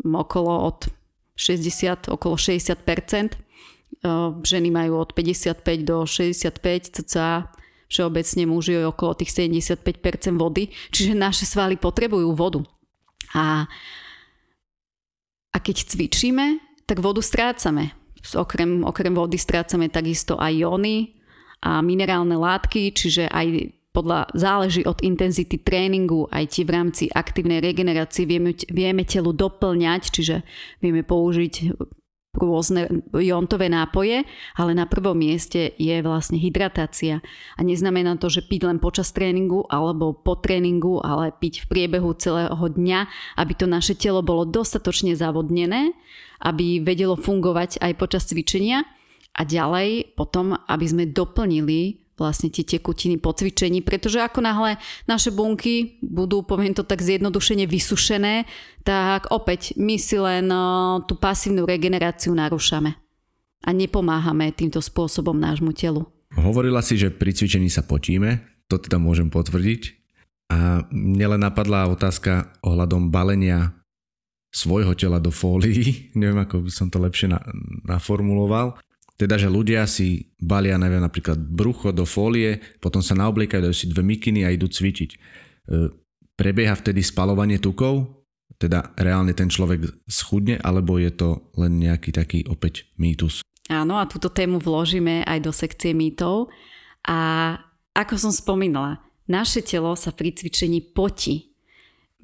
okolo 0.04 0.70
od 0.70 0.92
60, 1.34 2.14
okolo 2.14 2.36
60 2.38 2.78
uh, 2.78 4.38
ženy 4.44 4.70
majú 4.70 5.02
od 5.02 5.16
55 5.16 5.64
do 5.82 6.06
65 6.06 6.94
cca 6.94 7.50
všeobecne 7.94 8.50
muži 8.50 8.82
je 8.82 8.90
okolo 8.90 9.14
tých 9.14 9.30
75% 9.30 9.86
vody, 10.34 10.74
čiže 10.90 11.14
naše 11.14 11.46
svaly 11.46 11.78
potrebujú 11.78 12.34
vodu. 12.34 12.66
A, 13.38 13.70
a 15.54 15.58
keď 15.62 15.86
cvičíme, 15.94 16.58
tak 16.90 17.06
vodu 17.06 17.22
strácame. 17.22 17.94
Okrem, 18.34 18.82
okrem 18.82 19.14
vody 19.14 19.38
strácame 19.38 19.94
takisto 19.94 20.42
aj 20.42 20.58
jóny 20.58 21.14
a 21.62 21.86
minerálne 21.86 22.34
látky, 22.34 22.90
čiže 22.98 23.30
aj 23.30 23.78
podľa, 23.94 24.34
záleží 24.34 24.82
od 24.90 25.06
intenzity 25.06 25.62
tréningu, 25.62 26.26
aj 26.34 26.58
ti 26.58 26.66
v 26.66 26.74
rámci 26.74 27.04
aktívnej 27.14 27.62
regenerácie 27.62 28.26
vieme, 28.26 28.58
vieme 28.74 29.06
telu 29.06 29.30
doplňať, 29.30 30.02
čiže 30.10 30.42
vieme 30.82 31.06
použiť 31.06 31.78
rôzne 32.34 32.90
jontové 33.14 33.70
nápoje, 33.70 34.26
ale 34.58 34.72
na 34.74 34.90
prvom 34.90 35.14
mieste 35.14 35.78
je 35.78 36.02
vlastne 36.02 36.42
hydratácia. 36.42 37.22
A 37.58 37.62
neznamená 37.62 38.18
to, 38.18 38.28
že 38.28 38.46
piť 38.46 38.66
len 38.66 38.82
počas 38.82 39.14
tréningu 39.14 39.70
alebo 39.70 40.18
po 40.18 40.42
tréningu, 40.42 40.98
ale 41.00 41.30
piť 41.30 41.66
v 41.66 41.70
priebehu 41.70 42.18
celého 42.18 42.58
dňa, 42.58 43.00
aby 43.38 43.54
to 43.54 43.70
naše 43.70 43.94
telo 43.94 44.26
bolo 44.26 44.50
dostatočne 44.50 45.14
zavodnené, 45.14 45.94
aby 46.42 46.82
vedelo 46.82 47.14
fungovať 47.14 47.80
aj 47.80 47.94
počas 48.02 48.26
cvičenia 48.26 48.82
a 49.34 49.42
ďalej 49.46 50.18
potom, 50.18 50.58
aby 50.58 50.86
sme 50.86 51.10
doplnili 51.10 52.03
vlastne 52.14 52.54
tie 52.54 52.62
tekutiny 52.62 53.18
po 53.18 53.34
cvičení, 53.34 53.82
pretože 53.82 54.22
ako 54.22 54.46
náhle 54.46 54.78
naše 55.10 55.34
bunky 55.34 55.98
budú, 56.06 56.46
poviem 56.46 56.78
to 56.78 56.86
tak 56.86 57.02
zjednodušene, 57.02 57.66
vysušené, 57.66 58.46
tak 58.86 59.34
opäť 59.34 59.74
my 59.80 59.96
si 59.98 60.18
len 60.22 60.50
tú 61.10 61.14
pasívnu 61.18 61.66
regeneráciu 61.66 62.38
narúšame 62.38 62.94
a 63.64 63.70
nepomáhame 63.72 64.52
týmto 64.52 64.84
spôsobom 64.84 65.34
nášmu 65.34 65.72
telu. 65.74 66.06
Hovorila 66.36 66.82
si, 66.82 66.98
že 66.98 67.14
pri 67.14 67.32
cvičení 67.34 67.70
sa 67.70 67.86
potíme, 67.86 68.44
to 68.68 68.82
teda 68.82 68.98
môžem 68.98 69.30
potvrdiť. 69.30 70.04
A 70.54 70.86
mne 70.92 71.38
len 71.38 71.42
napadla 71.42 71.90
otázka 71.90 72.54
ohľadom 72.62 73.10
balenia 73.10 73.74
svojho 74.54 74.94
tela 74.94 75.18
do 75.18 75.34
fólií. 75.34 76.06
Neviem, 76.20 76.46
ako 76.46 76.70
by 76.70 76.72
som 76.72 76.88
to 76.94 77.02
lepšie 77.02 77.34
na, 77.34 77.42
naformuloval. 77.90 78.78
Teda, 79.14 79.38
že 79.38 79.46
ľudia 79.46 79.86
si 79.86 80.34
balia, 80.42 80.76
neviem, 80.82 81.02
napríklad 81.02 81.38
brucho 81.38 81.94
do 81.94 82.02
fólie, 82.04 82.58
potom 82.82 83.00
sa 83.00 83.14
naobliekajú, 83.14 83.70
dajú 83.70 83.76
si 83.76 83.86
dve 83.86 84.02
mikiny 84.02 84.42
a 84.42 84.50
idú 84.50 84.66
cvičiť. 84.66 85.10
E, 85.14 85.18
prebieha 86.34 86.74
vtedy 86.74 87.06
spalovanie 87.06 87.62
tukov? 87.62 88.26
Teda 88.58 88.90
reálne 88.98 89.38
ten 89.38 89.54
človek 89.54 90.06
schudne, 90.10 90.58
alebo 90.62 90.98
je 90.98 91.14
to 91.14 91.54
len 91.62 91.78
nejaký 91.78 92.10
taký 92.10 92.40
opäť 92.50 92.90
mýtus? 92.98 93.46
Áno, 93.70 94.02
a 94.02 94.10
túto 94.10 94.34
tému 94.34 94.58
vložíme 94.60 95.24
aj 95.24 95.40
do 95.40 95.52
sekcie 95.54 95.94
mýtov. 95.94 96.50
A 97.06 97.54
ako 97.94 98.18
som 98.18 98.34
spomínala, 98.34 99.00
naše 99.30 99.64
telo 99.64 99.94
sa 99.96 100.12
pri 100.12 100.36
cvičení 100.36 100.82
potí. 100.82 101.54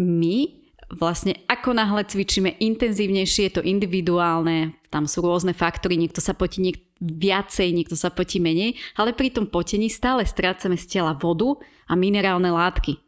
My 0.01 0.68
vlastne 0.89 1.37
ako 1.45 1.77
náhle 1.77 2.05
cvičíme 2.05 2.57
intenzívnejšie, 2.57 3.49
je 3.49 3.53
to 3.59 3.63
individuálne, 3.65 4.73
tam 4.89 5.05
sú 5.05 5.21
rôzne 5.21 5.53
faktory, 5.53 5.95
niekto 6.01 6.19
sa 6.19 6.33
potí 6.33 6.65
niek- 6.65 6.85
viacej, 6.99 7.71
niekto 7.71 7.95
sa 7.95 8.11
potí 8.11 8.41
menej, 8.41 8.75
ale 8.97 9.15
pri 9.15 9.31
tom 9.31 9.47
potení 9.47 9.87
stále 9.87 10.27
strácame 10.27 10.75
z 10.75 10.99
tela 10.99 11.15
vodu 11.15 11.55
a 11.87 11.93
minerálne 11.95 12.51
látky. 12.51 12.99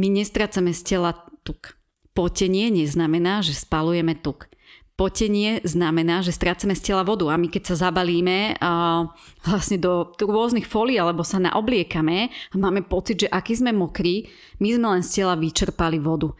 My 0.00 0.08
nestrácame 0.08 0.72
z 0.72 0.96
tela 0.96 1.12
tuk. 1.44 1.76
Potenie 2.16 2.72
neznamená, 2.72 3.44
že 3.44 3.52
spalujeme 3.52 4.16
tuk. 4.16 4.48
Potenie 5.00 5.64
znamená, 5.64 6.20
že 6.20 6.28
strácame 6.28 6.76
z 6.76 6.92
tela 6.92 7.00
vodu 7.00 7.24
a 7.32 7.40
my 7.40 7.48
keď 7.48 7.72
sa 7.72 7.88
zabalíme 7.88 8.60
a 8.60 9.08
vlastne 9.48 9.80
do 9.80 10.12
rôznych 10.20 10.68
fólií 10.68 11.00
alebo 11.00 11.24
sa 11.24 11.40
naobliekame 11.40 12.28
a 12.28 12.54
máme 12.60 12.84
pocit, 12.84 13.24
že 13.24 13.32
aký 13.32 13.56
sme 13.56 13.72
mokrí, 13.72 14.28
my 14.60 14.68
sme 14.76 14.86
len 14.92 15.02
z 15.04 15.24
tela 15.24 15.40
vyčerpali 15.40 15.96
vodu. 15.96 16.36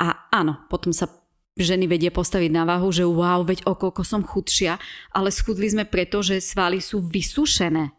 A 0.00 0.28
áno, 0.32 0.62
potom 0.72 0.94
sa 0.94 1.10
ženy 1.56 1.84
vedia 1.84 2.08
postaviť 2.08 2.50
na 2.52 2.64
váhu, 2.64 2.88
že 2.88 3.04
wow, 3.04 3.44
veď 3.44 3.68
o 3.68 3.76
koľko 3.76 4.02
som 4.04 4.24
chudšia, 4.24 4.80
ale 5.12 5.28
schudli 5.28 5.68
sme 5.68 5.84
preto, 5.84 6.24
že 6.24 6.40
svaly 6.40 6.80
sú 6.80 7.04
vysušené. 7.04 7.92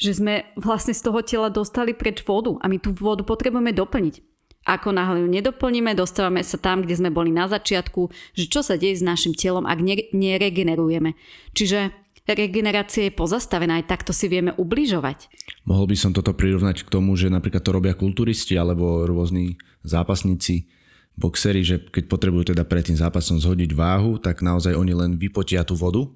Že 0.00 0.10
sme 0.16 0.34
vlastne 0.56 0.94
z 0.96 1.02
toho 1.04 1.20
tela 1.20 1.48
dostali 1.52 1.92
preč 1.92 2.24
vodu 2.24 2.56
a 2.62 2.70
my 2.70 2.80
tú 2.80 2.94
vodu 2.96 3.26
potrebujeme 3.26 3.74
doplniť. 3.74 4.22
Ako 4.60 4.92
náhle 4.92 5.24
ju 5.24 5.28
nedoplníme, 5.28 5.96
dostávame 5.96 6.44
sa 6.44 6.60
tam, 6.60 6.84
kde 6.84 7.00
sme 7.00 7.10
boli 7.10 7.32
na 7.32 7.48
začiatku, 7.48 8.12
že 8.36 8.44
čo 8.44 8.60
sa 8.60 8.76
deje 8.76 9.00
s 9.00 9.04
našim 9.04 9.32
telom, 9.32 9.64
ak 9.64 9.80
neregenerujeme. 10.12 11.16
Čiže 11.56 11.96
regenerácia 12.28 13.08
je 13.08 13.12
pozastavená, 13.16 13.80
aj 13.80 13.88
takto 13.90 14.12
si 14.12 14.28
vieme 14.30 14.52
ubližovať. 14.54 15.32
Mohol 15.64 15.86
by 15.90 15.96
som 15.96 16.12
toto 16.12 16.36
prirovnať 16.36 16.86
k 16.86 16.92
tomu, 16.92 17.16
že 17.16 17.32
napríklad 17.32 17.64
to 17.64 17.74
robia 17.74 17.96
kulturisti 17.96 18.54
alebo 18.54 19.08
rôzni 19.08 19.58
zápasníci 19.82 20.68
boxery, 21.16 21.64
že 21.66 21.80
keď 21.80 22.06
potrebujú 22.06 22.52
teda 22.54 22.62
pred 22.66 22.86
tým 22.86 22.98
zápasom 22.98 23.38
zhodiť 23.40 23.74
váhu, 23.74 24.18
tak 24.18 24.42
naozaj 24.44 24.76
oni 24.76 24.94
len 24.94 25.10
vypotia 25.18 25.66
tú 25.66 25.74
vodu. 25.74 26.06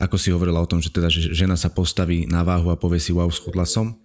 Ako 0.00 0.16
si 0.18 0.32
hovorila 0.34 0.64
o 0.64 0.70
tom, 0.70 0.82
že 0.82 0.90
teda 0.90 1.12
že 1.12 1.30
žena 1.30 1.54
sa 1.54 1.70
postaví 1.70 2.26
na 2.26 2.42
váhu 2.42 2.72
a 2.72 2.80
povie 2.80 2.98
si 2.98 3.14
wow, 3.14 3.28
schudla 3.30 3.68
som. 3.68 4.02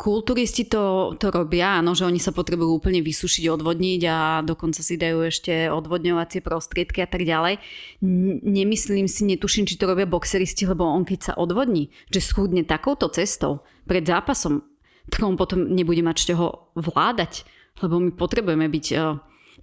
Kulturisti 0.00 0.64
to, 0.64 1.14
to 1.20 1.28
robia, 1.28 1.84
áno, 1.84 1.92
že 1.92 2.08
oni 2.08 2.16
sa 2.16 2.32
potrebujú 2.32 2.80
úplne 2.80 3.04
vysušiť, 3.04 3.44
odvodniť 3.44 4.00
a 4.08 4.40
dokonca 4.40 4.80
si 4.80 4.96
dajú 4.96 5.20
ešte 5.28 5.68
odvodňovacie 5.68 6.40
prostriedky 6.40 7.04
a 7.04 7.08
tak 7.10 7.28
ďalej. 7.28 7.60
Nemyslím 8.40 9.04
si, 9.04 9.28
netuším, 9.28 9.68
či 9.68 9.76
to 9.76 9.84
robia 9.84 10.08
boxeristi, 10.08 10.64
lebo 10.64 10.88
on 10.88 11.04
keď 11.04 11.20
sa 11.20 11.32
odvodní, 11.36 11.92
že 12.08 12.24
schudne 12.24 12.64
takouto 12.64 13.12
cestou 13.12 13.60
pred 13.84 14.00
zápasom, 14.00 14.64
tak 15.12 15.20
on 15.28 15.36
potom 15.36 15.68
nebude 15.68 16.00
mať 16.00 16.16
z 16.16 16.24
čoho 16.32 16.72
vládať 16.80 17.44
lebo 17.78 18.02
my 18.02 18.10
potrebujeme 18.12 18.66
byť 18.66 18.86
e, 18.90 18.96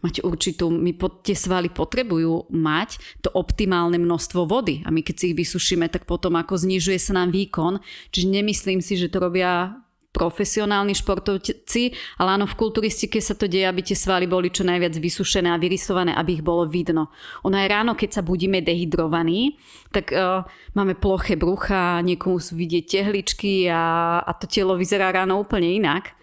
mať 0.01 0.15
určitú, 0.23 0.69
my 0.69 0.93
pod, 0.95 1.25
tie 1.25 1.33
svaly 1.33 1.73
potrebujú 1.73 2.53
mať 2.53 3.21
to 3.25 3.29
optimálne 3.33 3.97
množstvo 3.97 4.47
vody 4.47 4.85
a 4.85 4.93
my 4.93 5.01
keď 5.01 5.15
si 5.17 5.25
ich 5.33 5.39
vysušíme, 5.39 5.89
tak 5.91 6.07
potom 6.07 6.37
ako 6.37 6.55
znižuje 6.55 6.97
sa 7.01 7.17
nám 7.17 7.33
výkon, 7.33 7.81
čiže 8.13 8.27
nemyslím 8.29 8.79
si, 8.79 8.95
že 8.97 9.09
to 9.09 9.19
robia 9.21 9.81
profesionálni 10.17 10.97
športovci, 10.97 11.93
ale 12.17 12.29
áno, 12.41 12.49
v 12.49 12.57
kulturistike 12.57 13.21
sa 13.21 13.37
to 13.37 13.45
deje, 13.45 13.69
aby 13.69 13.85
tie 13.85 13.93
svaly 13.93 14.25
boli 14.25 14.49
čo 14.49 14.65
najviac 14.65 14.97
vysušené 14.97 15.53
a 15.53 15.61
vyrysované, 15.61 16.17
aby 16.17 16.41
ich 16.41 16.43
bolo 16.43 16.65
vidno. 16.65 17.13
Ono 17.45 17.53
aj 17.53 17.67
ráno, 17.69 17.93
keď 17.93 18.17
sa 18.17 18.21
budíme 18.25 18.65
dehydrovaní, 18.65 19.61
tak 19.93 20.09
uh, 20.17 20.41
máme 20.73 20.97
ploché 20.97 21.37
brucha, 21.37 22.01
niekomu 22.01 22.41
sú 22.41 22.57
vidieť 22.57 22.97
tehličky 22.97 23.69
a, 23.69 24.17
a 24.25 24.31
to 24.33 24.49
telo 24.49 24.73
vyzerá 24.73 25.13
ráno 25.13 25.37
úplne 25.37 25.69
inak. 25.69 26.17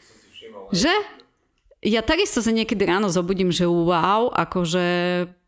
Že? 0.75 1.14
Ja 1.85 2.01
takisto 2.01 2.41
sa 2.41 2.49
niekedy 2.49 2.81
ráno 2.89 3.13
zobudím, 3.13 3.53
že 3.53 3.69
wow, 3.69 4.33
akože 4.33 4.85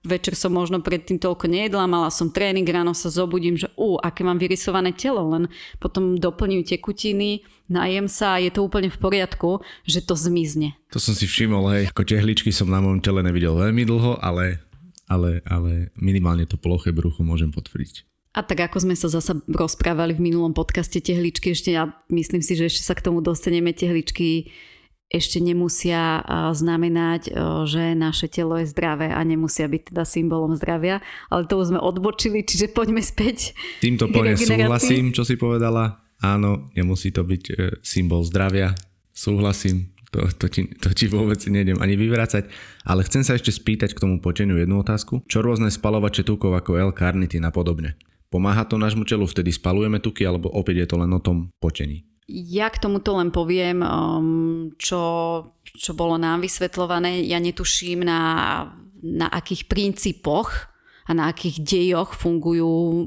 večer 0.05 0.37
som 0.37 0.53
možno 0.53 0.85
predtým 0.85 1.17
toľko 1.17 1.49
nejedla, 1.49 1.89
mala 1.89 2.13
som 2.13 2.29
tréning, 2.29 2.69
ráno 2.69 2.93
sa 2.93 3.09
zobudím, 3.09 3.57
že 3.57 3.73
ú, 3.75 3.97
aké 3.97 4.21
mám 4.21 4.37
vyrysované 4.37 4.93
telo, 4.93 5.25
len 5.33 5.49
potom 5.81 6.21
doplním 6.21 6.61
tekutiny, 6.61 7.41
najem 7.73 8.05
sa 8.07 8.37
a 8.37 8.43
je 8.45 8.53
to 8.53 8.63
úplne 8.63 8.93
v 8.93 9.01
poriadku, 9.01 9.65
že 9.89 10.05
to 10.05 10.13
zmizne. 10.13 10.77
To 10.93 11.01
som 11.01 11.17
si 11.17 11.25
všimol, 11.25 11.73
hej, 11.73 11.83
ako 11.89 12.05
tehličky 12.05 12.53
som 12.53 12.69
na 12.69 12.85
mojom 12.85 13.01
tele 13.01 13.25
nevidel 13.25 13.57
veľmi 13.57 13.89
dlho, 13.89 14.21
ale, 14.21 14.61
ale, 15.09 15.41
ale 15.49 15.89
minimálne 15.97 16.45
to 16.45 16.61
ploché 16.61 16.93
brucho 16.93 17.25
môžem 17.25 17.49
potvrdiť. 17.49 18.05
A 18.37 18.45
tak 18.45 18.69
ako 18.69 18.85
sme 18.85 18.93
sa 18.93 19.09
zasa 19.09 19.41
rozprávali 19.49 20.13
v 20.13 20.21
minulom 20.29 20.53
podcaste 20.53 21.01
tehličky, 21.01 21.57
ešte 21.57 21.73
ja 21.73 21.97
myslím 22.13 22.45
si, 22.45 22.53
že 22.53 22.69
ešte 22.69 22.85
sa 22.85 22.93
k 22.93 23.09
tomu 23.09 23.25
dostaneme 23.25 23.73
tehličky 23.73 24.53
ešte 25.07 25.39
nemusia 25.39 26.19
znamenať, 26.51 27.31
že 27.71 27.95
naše 27.95 28.27
telo 28.27 28.59
je 28.59 28.67
zdravé 28.67 29.15
a 29.15 29.23
nemusia 29.23 29.71
byť 29.71 29.95
teda 29.95 30.03
symbolom 30.03 30.59
zdravia, 30.59 30.99
ale 31.31 31.47
to 31.47 31.63
už 31.63 31.71
sme 31.71 31.81
odbočili, 31.81 32.43
čiže 32.43 32.75
poďme 32.75 32.99
späť. 32.99 33.55
Týmto 33.79 34.11
plne 34.11 34.35
súhlasím, 34.35 35.15
čo 35.15 35.23
si 35.23 35.39
povedala. 35.39 36.03
Áno, 36.19 36.73
nemusí 36.73 37.13
to 37.13 37.23
byť 37.23 37.43
e, 37.53 37.55
symbol 37.85 38.25
zdravia. 38.25 38.73
Súhlasím, 39.13 39.93
to, 40.09 40.25
to, 40.33 40.47
ti, 40.49 40.65
to 40.81 40.89
ti 40.97 41.13
vôbec 41.13 41.37
nejdem 41.45 41.77
ani 41.77 41.93
vyvracať. 41.93 42.49
Ale 42.89 43.05
chcem 43.05 43.21
sa 43.21 43.37
ešte 43.37 43.53
spýtať 43.53 43.93
k 43.93 44.01
tomu 44.01 44.25
poteniu 44.25 44.57
jednu 44.57 44.81
otázku. 44.81 45.21
Čo 45.29 45.45
rôzne 45.45 45.69
spalovače 45.69 46.25
tukov 46.25 46.57
ako 46.57 46.81
L-karnitín 46.81 47.45
a 47.45 47.53
podobne? 47.53 48.01
Pomáha 48.33 48.65
to 48.65 48.81
nášmu 48.81 49.05
telu, 49.05 49.29
vtedy 49.29 49.53
spalujeme 49.55 50.01
tuky, 50.01 50.25
alebo 50.25 50.51
opäť 50.51 50.83
je 50.83 50.87
to 50.89 50.97
len 50.99 51.13
o 51.13 51.21
tom 51.21 51.53
potení? 51.61 52.09
Ja 52.27 52.67
k 52.75 52.83
tomuto 52.83 53.15
len 53.15 53.31
poviem, 53.31 53.87
um, 53.87 54.75
čo, 54.75 55.03
čo 55.63 55.95
bolo 55.95 56.19
nám 56.19 56.43
vysvetľované. 56.43 57.23
Ja 57.23 57.39
netuším 57.39 58.03
na, 58.03 58.21
na 58.99 59.31
akých 59.31 59.71
princípoch 59.71 60.51
a 61.07 61.11
na 61.15 61.31
akých 61.31 61.63
dejoch 61.63 62.19
fungujú 62.19 63.07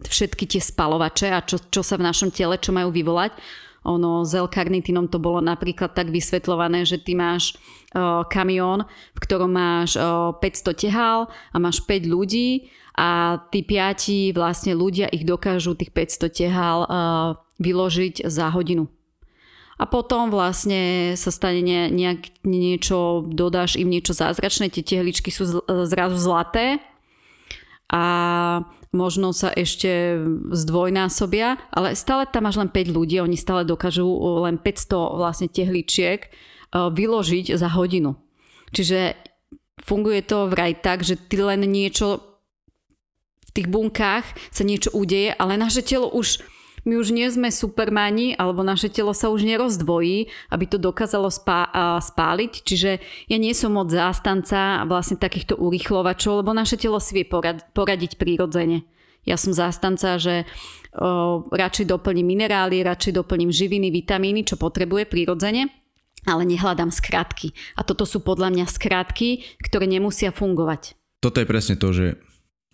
všetky 0.00 0.48
tie 0.48 0.64
spalovače 0.64 1.28
a 1.28 1.44
čo, 1.44 1.60
čo 1.68 1.84
sa 1.84 2.00
v 2.00 2.08
našom 2.08 2.32
tele, 2.32 2.56
čo 2.56 2.72
majú 2.72 2.88
vyvolať. 2.88 3.36
Ono 3.82 4.22
s 4.22 4.32
L-karnitinom 4.32 5.10
to 5.10 5.18
bolo 5.18 5.42
napríklad 5.42 5.92
tak 5.92 6.08
vysvetľované, 6.08 6.86
že 6.86 7.02
ty 7.02 7.18
máš 7.18 7.58
uh, 7.92 8.22
kamión, 8.30 8.86
v 9.12 9.18
ktorom 9.18 9.50
máš 9.50 9.98
uh, 9.98 10.32
500 10.38 10.72
tehál 10.78 11.26
a 11.50 11.56
máš 11.58 11.82
5 11.84 12.06
ľudí 12.06 12.70
a 12.92 13.40
tí 13.48 13.64
piati 13.64 14.36
vlastne 14.36 14.76
ľudia 14.76 15.08
ich 15.08 15.24
dokážu 15.24 15.72
tých 15.72 15.90
500 15.90 16.28
tehál 16.28 16.78
uh, 16.84 16.88
vyložiť 17.56 18.28
za 18.28 18.52
hodinu. 18.52 18.88
A 19.80 19.88
potom 19.88 20.30
vlastne 20.30 21.12
sa 21.18 21.34
stane 21.34 21.90
nejak 21.90 22.44
niečo, 22.46 23.26
dodáš 23.26 23.74
im 23.80 23.90
niečo 23.90 24.14
zázračné, 24.14 24.70
tie 24.70 24.84
tehličky 24.84 25.34
sú 25.34 25.64
zrazu 25.66 26.16
zlaté 26.22 26.78
a 27.90 28.04
možno 28.94 29.34
sa 29.34 29.50
ešte 29.50 30.20
zdvojnásobia, 30.52 31.58
ale 31.72 31.98
stále 31.98 32.28
tam 32.30 32.46
máš 32.46 32.60
len 32.60 32.70
5 32.70 32.94
ľudí, 32.94 33.18
oni 33.18 33.34
stále 33.34 33.66
dokážu 33.66 34.06
len 34.44 34.60
500 34.60 35.18
vlastne 35.18 35.48
tehličiek 35.50 36.30
vyložiť 36.70 37.56
za 37.56 37.68
hodinu. 37.72 38.14
Čiže 38.70 39.16
funguje 39.82 40.22
to 40.22 40.46
vraj 40.46 40.78
tak, 40.78 41.02
že 41.02 41.18
ty 41.18 41.42
len 41.42 41.64
niečo 41.66 42.31
tých 43.52 43.68
bunkách 43.68 44.24
sa 44.50 44.62
niečo 44.64 44.92
udeje, 44.96 45.36
ale 45.36 45.60
naše 45.60 45.84
telo 45.84 46.08
už 46.08 46.40
my 46.82 46.98
už 46.98 47.14
nie 47.14 47.30
sme 47.30 47.46
supermani, 47.54 48.34
alebo 48.34 48.66
naše 48.66 48.90
telo 48.90 49.14
sa 49.14 49.30
už 49.30 49.46
nerozdvojí, 49.46 50.26
aby 50.50 50.64
to 50.66 50.82
dokázalo 50.82 51.30
spá- 51.30 51.70
spáliť. 52.02 52.52
Čiže 52.66 52.90
ja 53.30 53.38
nie 53.38 53.54
som 53.54 53.78
moc 53.78 53.86
zástanca 53.86 54.82
vlastne 54.90 55.14
takýchto 55.14 55.54
urýchlovačov, 55.62 56.42
lebo 56.42 56.50
naše 56.50 56.74
telo 56.74 56.98
si 56.98 57.14
vie 57.14 57.26
porad- 57.26 57.62
poradiť 57.70 58.18
prírodzene. 58.18 58.82
Ja 59.22 59.38
som 59.38 59.54
zástanca, 59.54 60.18
že 60.18 60.42
o, 60.98 61.46
radšej 61.54 61.86
doplním 61.86 62.34
minerály, 62.34 62.82
radšej 62.82 63.14
doplním 63.14 63.54
živiny, 63.54 63.94
vitamíny, 63.94 64.42
čo 64.42 64.58
potrebuje 64.58 65.06
prírodzene, 65.06 65.70
ale 66.26 66.42
nehľadám 66.42 66.90
skratky. 66.90 67.54
A 67.78 67.86
toto 67.86 68.02
sú 68.02 68.26
podľa 68.26 68.50
mňa 68.50 68.66
skratky, 68.66 69.46
ktoré 69.62 69.86
nemusia 69.86 70.34
fungovať. 70.34 70.98
Toto 71.22 71.38
je 71.38 71.46
presne 71.46 71.78
to, 71.78 71.94
že 71.94 72.18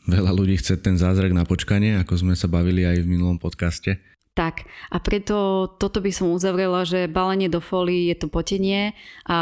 Veľa 0.08 0.32
ľudí 0.32 0.56
chce 0.56 0.80
ten 0.80 0.96
zázrak 0.96 1.36
na 1.36 1.44
počkanie, 1.44 2.00
ako 2.00 2.16
sme 2.16 2.32
sa 2.32 2.48
bavili 2.48 2.88
aj 2.88 3.04
v 3.04 3.10
minulom 3.12 3.36
podcaste. 3.36 4.00
Tak 4.32 4.64
a 4.94 5.02
preto 5.02 5.66
toto 5.82 5.98
by 5.98 6.14
som 6.14 6.30
uzavrela, 6.30 6.86
že 6.86 7.10
balenie 7.10 7.50
do 7.50 7.58
folii 7.58 8.08
je 8.14 8.16
to 8.22 8.30
potenie 8.30 8.94
a, 9.26 9.34
a 9.34 9.38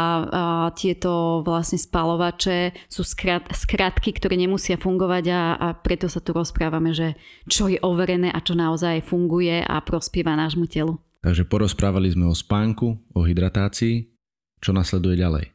tieto 0.73 1.45
vlastne 1.45 1.77
spalovače 1.77 2.73
sú 2.89 3.05
skrat, 3.05 3.45
skratky, 3.53 4.09
ktoré 4.11 4.35
nemusia 4.35 4.75
fungovať 4.75 5.25
a, 5.29 5.41
a 5.55 5.67
preto 5.77 6.09
sa 6.09 6.17
tu 6.17 6.33
rozprávame, 6.33 6.97
že 6.97 7.13
čo 7.45 7.69
je 7.69 7.77
overené 7.79 8.33
a 8.33 8.41
čo 8.41 8.57
naozaj 8.57 9.05
funguje 9.05 9.61
a 9.61 9.77
prospieva 9.85 10.33
nášmu 10.33 10.65
telu. 10.65 10.97
Takže 11.21 11.45
porozprávali 11.45 12.11
sme 12.11 12.27
o 12.27 12.33
spánku, 12.33 12.97
o 13.13 13.21
hydratácii. 13.21 14.09
Čo 14.57 14.73
nasleduje 14.73 15.21
ďalej? 15.21 15.53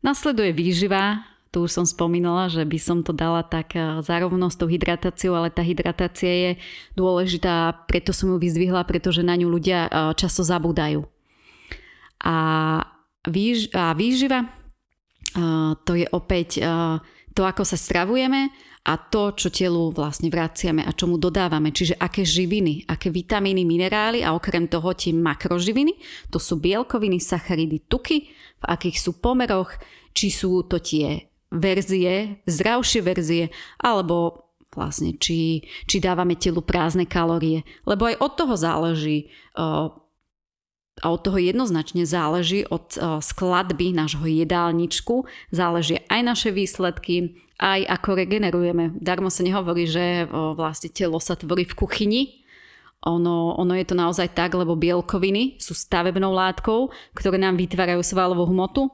Nasleduje 0.00 0.50
výživa, 0.56 1.28
tu 1.58 1.66
už 1.66 1.74
som 1.74 1.82
spomínala, 1.82 2.46
že 2.46 2.62
by 2.62 2.78
som 2.78 3.02
to 3.02 3.10
dala 3.10 3.42
tak 3.42 3.74
eh, 3.74 3.98
zárovno 4.06 4.46
s 4.46 4.54
tou 4.54 4.70
hydratáciou, 4.70 5.34
ale 5.34 5.50
tá 5.50 5.66
hydratácia 5.66 6.30
je 6.30 6.50
dôležitá, 6.94 7.82
preto 7.90 8.14
som 8.14 8.30
ju 8.30 8.38
vyzdvihla, 8.38 8.86
pretože 8.86 9.26
na 9.26 9.34
ňu 9.34 9.50
ľudia 9.50 9.90
eh, 9.90 10.14
často 10.14 10.46
zabúdajú. 10.46 11.02
A, 12.22 12.38
výž, 13.26 13.74
a 13.74 13.90
výživa, 13.98 14.46
eh, 14.46 15.74
to 15.82 15.98
je 15.98 16.06
opäť 16.14 16.62
to, 17.34 17.42
ako 17.42 17.66
sa 17.66 17.74
stravujeme 17.74 18.54
a 18.86 18.94
to, 18.98 19.34
čo 19.34 19.50
telu 19.50 19.90
vlastne 19.90 20.30
vraciame 20.30 20.86
a 20.86 20.94
čo 20.94 21.10
mu 21.10 21.18
dodávame. 21.18 21.74
Čiže 21.74 21.98
aké 21.98 22.22
živiny, 22.22 22.86
aké 22.86 23.10
vitamíny, 23.10 23.66
minerály 23.66 24.22
a 24.22 24.34
okrem 24.34 24.70
toho 24.70 24.94
tie 24.94 25.10
makroživiny, 25.10 25.98
to 26.30 26.38
sú 26.38 26.58
bielkoviny, 26.62 27.18
sacharidy, 27.18 27.86
tuky, 27.90 28.30
v 28.58 28.64
akých 28.66 28.98
sú 28.98 29.18
pomeroch, 29.22 29.70
či 30.10 30.34
sú 30.34 30.66
to 30.66 30.82
tie 30.82 31.27
verzie, 31.48 32.44
zdravšie 32.44 33.00
verzie, 33.00 33.44
alebo 33.80 34.48
vlastne 34.76 35.16
či, 35.16 35.64
či 35.88 35.96
dávame 35.98 36.36
telu 36.36 36.60
prázdne 36.60 37.08
kalórie. 37.08 37.64
Lebo 37.88 38.06
aj 38.06 38.20
od 38.20 38.32
toho 38.36 38.54
záleží 38.54 39.32
a 39.56 41.08
od 41.14 41.20
toho 41.22 41.38
jednoznačne 41.38 42.02
záleží 42.04 42.66
od 42.68 42.98
skladby 43.22 43.94
nášho 43.94 44.26
jedálničku, 44.26 45.30
záleží 45.54 46.02
aj 46.10 46.20
naše 46.26 46.50
výsledky, 46.50 47.38
aj 47.58 47.86
ako 47.86 48.18
regenerujeme. 48.18 48.98
Darmo 48.98 49.30
sa 49.30 49.46
nehovorí, 49.46 49.86
že 49.86 50.26
vlastne 50.30 50.90
telo 50.90 51.22
sa 51.22 51.38
tvorí 51.38 51.62
v 51.66 51.78
kuchyni, 51.78 52.22
ono, 52.98 53.54
ono 53.54 53.78
je 53.78 53.86
to 53.86 53.94
naozaj 53.94 54.34
tak, 54.34 54.58
lebo 54.58 54.74
bielkoviny 54.74 55.62
sú 55.62 55.70
stavebnou 55.70 56.34
látkou, 56.34 56.90
ktoré 57.14 57.38
nám 57.38 57.54
vytvárajú 57.54 58.02
svalovú 58.02 58.50
hmotu 58.50 58.90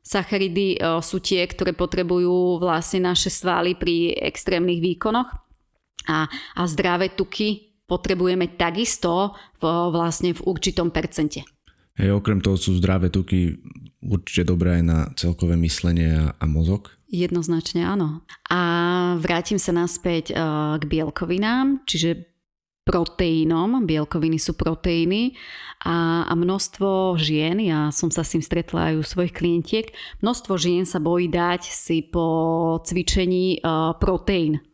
Sacharidy 0.00 0.76
e, 0.76 0.78
sú 1.04 1.20
tie, 1.20 1.44
ktoré 1.44 1.76
potrebujú 1.76 2.58
vlastne 2.60 3.04
naše 3.12 3.28
svaly 3.28 3.76
pri 3.76 4.16
extrémnych 4.16 4.80
výkonoch 4.80 5.28
a, 6.08 6.26
a 6.56 6.60
zdravé 6.64 7.12
tuky 7.12 7.76
potrebujeme 7.84 8.54
takisto 8.54 9.34
v, 9.58 9.62
vlastne 9.90 10.32
v 10.32 10.40
určitom 10.46 10.94
percente. 10.94 11.42
Hej, 11.98 12.16
okrem 12.16 12.40
toho 12.40 12.56
sú 12.56 12.78
zdravé 12.78 13.12
tuky 13.12 13.60
určite 14.00 14.48
dobré 14.48 14.80
aj 14.80 14.84
na 14.86 14.98
celkové 15.18 15.58
myslenie 15.60 16.16
a, 16.16 16.32
a 16.38 16.44
mozog? 16.48 16.94
Jednoznačne 17.10 17.82
áno. 17.82 18.22
A 18.46 18.60
vrátim 19.18 19.58
sa 19.58 19.74
naspäť 19.74 20.30
uh, 20.30 20.78
k 20.78 20.86
bielkovinám, 20.86 21.82
čiže 21.82 22.29
proteínom, 22.84 23.84
bielkoviny 23.84 24.40
sú 24.40 24.56
proteíny 24.56 25.36
a, 25.84 26.26
a 26.26 26.32
množstvo 26.34 27.16
žien, 27.20 27.60
ja 27.60 27.92
som 27.92 28.08
sa 28.08 28.24
s 28.24 28.34
tým 28.34 28.42
stretla 28.42 28.92
aj 28.92 28.94
u 28.98 29.04
svojich 29.04 29.36
klientiek, 29.36 29.86
množstvo 30.24 30.56
žien 30.56 30.84
sa 30.88 30.98
bojí 30.98 31.28
dať 31.28 31.68
si 31.68 32.02
po 32.02 32.80
cvičení 32.82 33.60
uh, 33.60 33.94
proteín. 34.00 34.64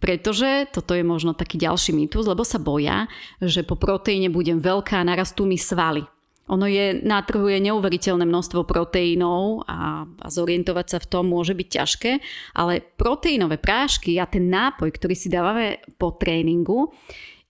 Pretože 0.00 0.72
toto 0.72 0.96
je 0.96 1.04
možno 1.04 1.36
taký 1.36 1.60
ďalší 1.60 1.92
mýtus, 1.92 2.24
lebo 2.24 2.40
sa 2.40 2.56
boja, 2.56 3.04
že 3.36 3.60
po 3.60 3.76
proteíne 3.76 4.32
budem 4.32 4.56
veľká 4.56 4.96
a 4.96 5.04
narastú 5.04 5.44
mi 5.44 5.60
svaly. 5.60 6.08
Ono 6.50 6.66
je, 6.66 6.98
na 7.06 7.22
trhu 7.22 7.46
je 7.46 7.62
neuveriteľné 7.62 8.26
množstvo 8.26 8.66
proteínov 8.66 9.62
a, 9.70 10.02
a 10.04 10.26
zorientovať 10.26 10.86
sa 10.86 10.98
v 10.98 11.06
tom 11.06 11.30
môže 11.30 11.54
byť 11.54 11.68
ťažké, 11.70 12.12
ale 12.58 12.82
proteínové 12.98 13.62
prášky 13.62 14.18
a 14.18 14.26
ten 14.26 14.50
nápoj, 14.50 14.90
ktorý 14.90 15.14
si 15.14 15.30
dávame 15.30 15.78
po 15.94 16.18
tréningu, 16.18 16.90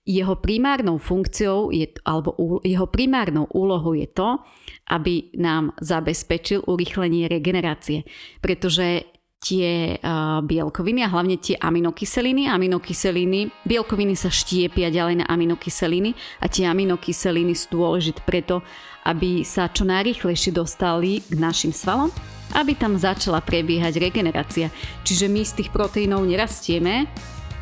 jeho 0.04 0.36
primárnou 0.40 0.96
funkciou 0.98 1.70
je, 1.70 1.86
alebo 2.04 2.60
jeho 2.64 2.88
primárnou 2.88 3.46
úlohou 3.52 3.94
je 3.94 4.08
to, 4.10 4.42
aby 4.90 5.30
nám 5.38 5.76
zabezpečil 5.78 6.66
urychlenie 6.66 7.30
regenerácie. 7.30 8.02
Pretože 8.42 9.06
tie 9.40 9.96
bielkoviny 10.44 11.00
a 11.00 11.08
hlavne 11.08 11.40
tie 11.40 11.56
aminokyseliny. 11.56 12.44
Aminokyseliny, 12.52 13.64
bielkoviny 13.64 14.12
sa 14.12 14.28
štiepia 14.28 14.92
ďalej 14.92 15.24
na 15.24 15.26
aminokyseliny 15.32 16.12
a 16.44 16.46
tie 16.46 16.68
aminokyseliny 16.68 17.56
sú 17.56 17.80
dôležité 17.80 18.20
preto, 18.28 18.60
aby 19.04 19.46
sa 19.46 19.70
čo 19.70 19.88
najrychlejšie 19.88 20.52
dostali 20.52 21.24
k 21.24 21.34
našim 21.40 21.72
svalom, 21.72 22.12
aby 22.54 22.74
tam 22.74 22.98
začala 22.98 23.38
prebiehať 23.38 24.02
regenerácia. 24.02 24.74
Čiže 25.06 25.30
my 25.30 25.40
z 25.46 25.52
tých 25.62 25.70
proteínov 25.70 26.26
nerastieme, 26.26 27.06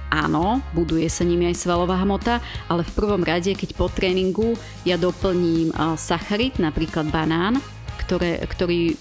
Áno, 0.08 0.64
buduje 0.72 1.04
sa 1.12 1.20
nimi 1.20 1.52
aj 1.52 1.68
svalová 1.68 2.00
hmota, 2.00 2.40
ale 2.64 2.80
v 2.80 2.96
prvom 2.96 3.20
rade, 3.20 3.52
keď 3.52 3.76
po 3.76 3.92
tréningu 3.92 4.56
ja 4.80 4.96
doplním 4.96 5.68
sacharid, 6.00 6.56
napríklad 6.56 7.12
banán, 7.12 7.60
ktoré, 8.08 8.40
ktorý, 8.48 8.96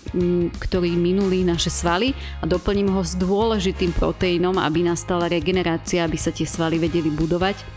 ktorý 0.59 0.99
minulí 0.99 1.47
naše 1.47 1.71
svaly 1.71 2.11
a 2.43 2.45
doplním 2.45 2.91
ho 2.91 2.99
s 3.07 3.15
dôležitým 3.15 3.95
proteínom, 3.95 4.59
aby 4.59 4.83
nastala 4.83 5.31
regenerácia, 5.31 6.03
aby 6.03 6.19
sa 6.19 6.35
tie 6.35 6.43
svaly 6.43 6.75
vedeli 6.75 7.07
budovať, 7.07 7.76